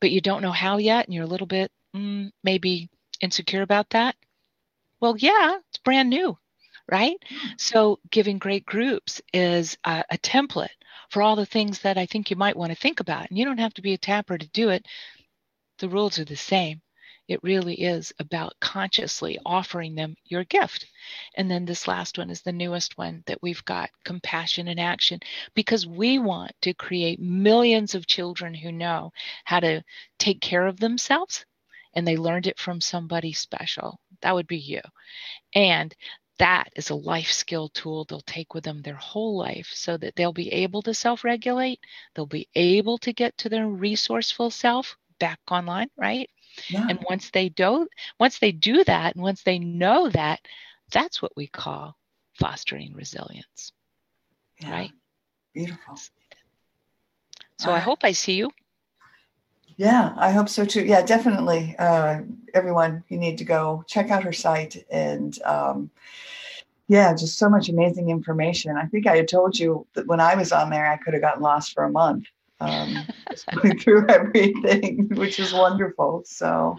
but 0.00 0.10
you 0.10 0.20
don't 0.20 0.42
know 0.42 0.52
how 0.52 0.76
yet, 0.76 1.06
and 1.06 1.14
you're 1.14 1.24
a 1.24 1.34
little 1.34 1.46
bit 1.46 1.70
mm, 1.96 2.30
maybe 2.44 2.90
insecure 3.22 3.62
about 3.62 3.88
that. 3.90 4.16
Well, 5.00 5.16
yeah, 5.16 5.56
it's 5.70 5.78
brand 5.78 6.10
new, 6.10 6.36
right? 6.90 7.16
Hmm. 7.28 7.48
So, 7.58 7.98
giving 8.10 8.38
great 8.38 8.66
groups 8.66 9.20
is 9.32 9.76
a, 9.84 10.04
a 10.10 10.18
template 10.18 10.68
for 11.10 11.22
all 11.22 11.36
the 11.36 11.46
things 11.46 11.80
that 11.80 11.98
I 11.98 12.06
think 12.06 12.30
you 12.30 12.36
might 12.36 12.56
want 12.56 12.72
to 12.72 12.78
think 12.78 13.00
about. 13.00 13.28
And 13.28 13.38
you 13.38 13.44
don't 13.44 13.58
have 13.58 13.74
to 13.74 13.82
be 13.82 13.94
a 13.94 13.98
tapper 13.98 14.38
to 14.38 14.48
do 14.48 14.70
it. 14.70 14.86
The 15.78 15.88
rules 15.88 16.18
are 16.18 16.24
the 16.24 16.36
same. 16.36 16.80
It 17.28 17.42
really 17.42 17.74
is 17.74 18.12
about 18.20 18.54
consciously 18.60 19.38
offering 19.44 19.94
them 19.96 20.14
your 20.26 20.44
gift. 20.44 20.86
And 21.36 21.50
then 21.50 21.64
this 21.64 21.88
last 21.88 22.18
one 22.18 22.30
is 22.30 22.42
the 22.42 22.52
newest 22.52 22.96
one 22.96 23.24
that 23.26 23.42
we've 23.42 23.64
got 23.64 23.90
compassion 24.04 24.68
in 24.68 24.78
action 24.78 25.18
because 25.54 25.86
we 25.86 26.20
want 26.20 26.52
to 26.62 26.72
create 26.74 27.18
millions 27.18 27.96
of 27.96 28.06
children 28.06 28.54
who 28.54 28.70
know 28.70 29.10
how 29.44 29.58
to 29.60 29.82
take 30.18 30.40
care 30.40 30.66
of 30.66 30.78
themselves 30.78 31.44
and 31.94 32.06
they 32.06 32.16
learned 32.16 32.46
it 32.46 32.58
from 32.60 32.80
somebody 32.80 33.32
special. 33.32 33.98
That 34.22 34.34
would 34.34 34.46
be 34.46 34.58
you. 34.58 34.80
And 35.54 35.94
that 36.38 36.70
is 36.76 36.90
a 36.90 36.94
life 36.94 37.30
skill 37.32 37.68
tool 37.70 38.04
they'll 38.04 38.20
take 38.20 38.54
with 38.54 38.64
them 38.64 38.82
their 38.82 38.96
whole 38.96 39.36
life 39.36 39.70
so 39.72 39.96
that 39.96 40.14
they'll 40.16 40.32
be 40.32 40.52
able 40.52 40.82
to 40.82 40.94
self 40.94 41.24
regulate. 41.24 41.80
They'll 42.14 42.26
be 42.26 42.48
able 42.54 42.98
to 42.98 43.12
get 43.12 43.36
to 43.38 43.48
their 43.48 43.66
resourceful 43.66 44.50
self 44.50 44.96
back 45.18 45.40
online, 45.50 45.88
right? 45.96 46.28
Yeah. 46.68 46.86
And 46.88 47.04
once 47.08 47.30
they 47.30 47.48
do, 47.48 47.88
once 48.18 48.38
they 48.38 48.52
do 48.52 48.84
that, 48.84 49.14
and 49.14 49.22
once 49.22 49.42
they 49.42 49.58
know 49.58 50.08
that, 50.10 50.40
that's 50.90 51.20
what 51.20 51.32
we 51.36 51.46
call 51.46 51.96
fostering 52.34 52.94
resilience, 52.94 53.72
yeah. 54.60 54.70
right? 54.70 54.90
Beautiful. 55.54 55.96
So 57.58 57.72
I 57.72 57.78
hope 57.78 58.00
I 58.02 58.12
see 58.12 58.34
you. 58.34 58.50
Yeah, 59.76 60.14
I 60.16 60.30
hope 60.30 60.48
so 60.48 60.64
too. 60.64 60.84
Yeah, 60.84 61.02
definitely. 61.02 61.74
Uh, 61.78 62.20
everyone, 62.54 63.04
you 63.08 63.18
need 63.18 63.38
to 63.38 63.44
go 63.44 63.84
check 63.86 64.10
out 64.10 64.24
her 64.24 64.32
site 64.32 64.84
and. 64.90 65.38
Um, 65.44 65.90
yeah, 66.88 67.12
just 67.14 67.36
so 67.36 67.48
much 67.48 67.68
amazing 67.68 68.10
information. 68.10 68.76
I 68.76 68.86
think 68.86 69.08
I 69.08 69.16
had 69.16 69.26
told 69.26 69.58
you 69.58 69.86
that 69.94 70.06
when 70.06 70.20
I 70.20 70.36
was 70.36 70.52
on 70.52 70.70
there, 70.70 70.86
I 70.86 70.96
could 70.96 71.14
have 71.14 71.22
gotten 71.22 71.42
lost 71.42 71.72
for 71.72 71.82
a 71.82 71.90
month 71.90 72.26
um, 72.60 72.96
going 73.54 73.78
through 73.80 74.06
everything, 74.08 75.08
which 75.14 75.38
is 75.40 75.52
wonderful. 75.52 76.22
So, 76.24 76.76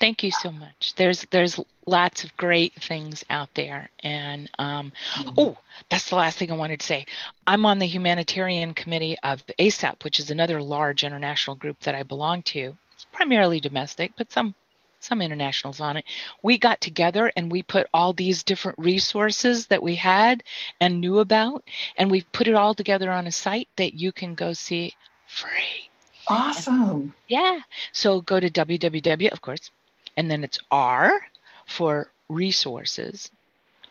thank 0.00 0.22
you 0.22 0.30
so 0.30 0.50
much. 0.50 0.94
There's 0.96 1.26
there's 1.30 1.58
lots 1.86 2.24
of 2.24 2.36
great 2.36 2.74
things 2.74 3.24
out 3.30 3.48
there, 3.54 3.90
and 4.00 4.50
um, 4.58 4.92
mm-hmm. 5.14 5.30
oh, 5.36 5.58
that's 5.90 6.10
the 6.10 6.16
last 6.16 6.38
thing 6.38 6.50
I 6.50 6.56
wanted 6.56 6.80
to 6.80 6.86
say. 6.86 7.06
I'm 7.46 7.66
on 7.66 7.78
the 7.78 7.86
humanitarian 7.86 8.74
committee 8.74 9.16
of 9.22 9.44
ACEP, 9.58 10.04
which 10.04 10.20
is 10.20 10.30
another 10.30 10.62
large 10.62 11.04
international 11.04 11.56
group 11.56 11.80
that 11.80 11.94
I 11.94 12.02
belong 12.02 12.42
to. 12.42 12.76
It's 12.94 13.06
primarily 13.12 13.60
domestic, 13.60 14.12
but 14.16 14.32
some 14.32 14.54
some 15.00 15.22
internationals 15.22 15.80
on 15.80 15.96
it. 15.96 16.04
We 16.42 16.58
got 16.58 16.80
together 16.80 17.30
and 17.36 17.52
we 17.52 17.62
put 17.62 17.86
all 17.94 18.12
these 18.12 18.42
different 18.42 18.78
resources 18.78 19.68
that 19.68 19.82
we 19.82 19.94
had 19.94 20.42
and 20.80 21.00
knew 21.00 21.20
about, 21.20 21.64
and 21.96 22.10
we 22.10 22.22
put 22.32 22.48
it 22.48 22.54
all 22.54 22.74
together 22.74 23.10
on 23.10 23.26
a 23.26 23.32
site 23.32 23.68
that 23.76 23.94
you 23.94 24.12
can 24.12 24.34
go 24.34 24.52
see 24.52 24.94
free. 25.26 25.90
Awesome. 26.26 26.90
And, 26.90 27.12
yeah. 27.28 27.60
So 27.92 28.20
go 28.20 28.38
to 28.40 28.50
www, 28.50 29.30
of 29.30 29.40
course, 29.40 29.70
and 30.18 30.30
then 30.30 30.44
it's 30.44 30.58
R 30.70 31.22
for 31.64 32.10
resources, 32.28 33.30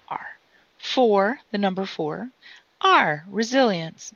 R. 0.10 0.28
For 0.78 1.40
the 1.52 1.58
number 1.58 1.86
four, 1.86 2.30
R, 2.82 3.24
resilience. 3.30 4.14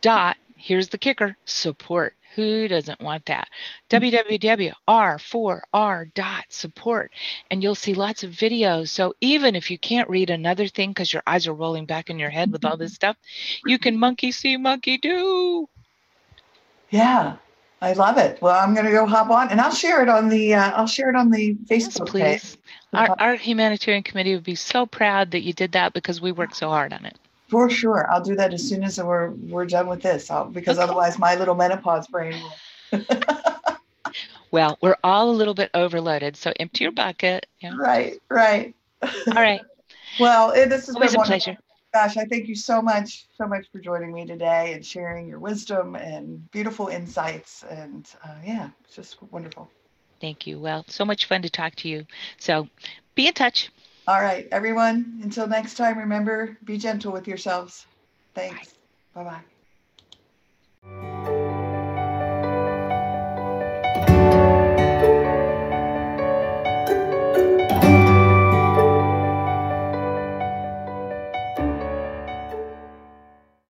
Dot, 0.00 0.36
here's 0.56 0.88
the 0.88 0.98
kicker, 0.98 1.36
support. 1.44 2.16
Who 2.34 2.66
doesn't 2.66 3.00
want 3.00 3.26
that? 3.26 3.48
www.r4r 3.88 4.74
dot 6.14 6.44
support. 6.48 7.12
And 7.50 7.62
you'll 7.62 7.74
see 7.76 7.94
lots 7.94 8.24
of 8.24 8.32
videos. 8.32 8.88
So 8.88 9.14
even 9.20 9.54
if 9.54 9.70
you 9.70 9.78
can't 9.78 10.10
read 10.10 10.30
another 10.30 10.66
thing 10.66 10.90
because 10.90 11.12
your 11.12 11.22
eyes 11.26 11.46
are 11.46 11.54
rolling 11.54 11.86
back 11.86 12.10
in 12.10 12.18
your 12.18 12.30
head 12.30 12.50
with 12.50 12.64
all 12.64 12.76
this 12.76 12.94
stuff, 12.94 13.16
you 13.64 13.78
can 13.78 13.96
monkey 13.98 14.32
see, 14.32 14.56
monkey 14.56 14.98
do. 14.98 15.68
Yeah, 16.90 17.36
I 17.80 17.92
love 17.92 18.18
it. 18.18 18.42
Well, 18.42 18.58
I'm 18.58 18.74
going 18.74 18.86
to 18.86 18.92
go 18.92 19.06
hop 19.06 19.30
on, 19.30 19.50
and 19.50 19.60
I'll 19.60 19.74
share 19.74 20.02
it 20.02 20.08
on 20.08 20.28
the 20.28 20.54
uh, 20.54 20.72
I'll 20.72 20.86
share 20.86 21.10
it 21.10 21.16
on 21.16 21.30
the 21.30 21.54
Facebook 21.54 21.98
yes, 21.98 22.10
please. 22.10 22.22
page. 22.22 22.56
Our, 22.92 23.16
our 23.20 23.34
humanitarian 23.34 24.02
committee 24.02 24.34
would 24.34 24.44
be 24.44 24.56
so 24.56 24.86
proud 24.86 25.30
that 25.32 25.42
you 25.42 25.52
did 25.52 25.72
that 25.72 25.92
because 25.92 26.20
we 26.20 26.32
worked 26.32 26.56
so 26.56 26.68
hard 26.68 26.92
on 26.92 27.04
it. 27.04 27.16
For 27.48 27.70
sure, 27.70 28.10
I'll 28.10 28.22
do 28.22 28.34
that 28.36 28.52
as 28.52 28.68
soon 28.68 28.82
as 28.82 29.00
we're 29.00 29.30
we're 29.30 29.66
done 29.66 29.86
with 29.86 30.02
this, 30.02 30.30
I'll, 30.30 30.46
because 30.46 30.78
okay. 30.78 30.84
otherwise 30.84 31.18
my 31.18 31.36
little 31.36 31.54
menopause 31.54 32.08
brain 32.08 32.42
will. 32.92 33.04
well, 34.50 34.76
we're 34.82 34.96
all 35.04 35.30
a 35.30 35.32
little 35.32 35.54
bit 35.54 35.70
overloaded, 35.72 36.36
so 36.36 36.52
empty 36.58 36.84
your 36.84 36.92
bucket. 36.92 37.46
Yeah. 37.60 37.74
Right, 37.76 38.20
right. 38.28 38.74
All 39.02 39.34
right. 39.34 39.60
well, 40.20 40.50
it, 40.50 40.68
this 40.68 40.88
is 40.88 40.96
always 40.96 41.14
a 41.14 41.18
pleasure 41.18 41.56
gosh, 41.98 42.16
I 42.16 42.24
thank 42.26 42.46
you 42.46 42.54
so 42.54 42.80
much, 42.80 43.26
so 43.36 43.48
much 43.48 43.66
for 43.72 43.80
joining 43.80 44.12
me 44.12 44.24
today 44.24 44.72
and 44.72 44.86
sharing 44.86 45.26
your 45.26 45.40
wisdom 45.40 45.96
and 45.96 46.48
beautiful 46.52 46.86
insights. 46.86 47.64
And 47.68 48.08
uh, 48.24 48.36
yeah, 48.44 48.70
it's 48.84 48.94
just 48.94 49.16
wonderful. 49.32 49.68
Thank 50.20 50.46
you. 50.46 50.60
Well, 50.60 50.84
so 50.86 51.04
much 51.04 51.26
fun 51.26 51.42
to 51.42 51.50
talk 51.50 51.74
to 51.76 51.88
you. 51.88 52.06
So 52.38 52.68
be 53.16 53.26
in 53.26 53.34
touch. 53.34 53.70
All 54.06 54.20
right, 54.20 54.46
everyone. 54.52 55.18
Until 55.24 55.48
next 55.48 55.74
time, 55.74 55.98
remember 55.98 56.56
be 56.64 56.78
gentle 56.78 57.12
with 57.12 57.26
yourselves. 57.26 57.84
Thanks. 58.34 58.74
Bye 59.14 59.42
bye. 60.84 61.37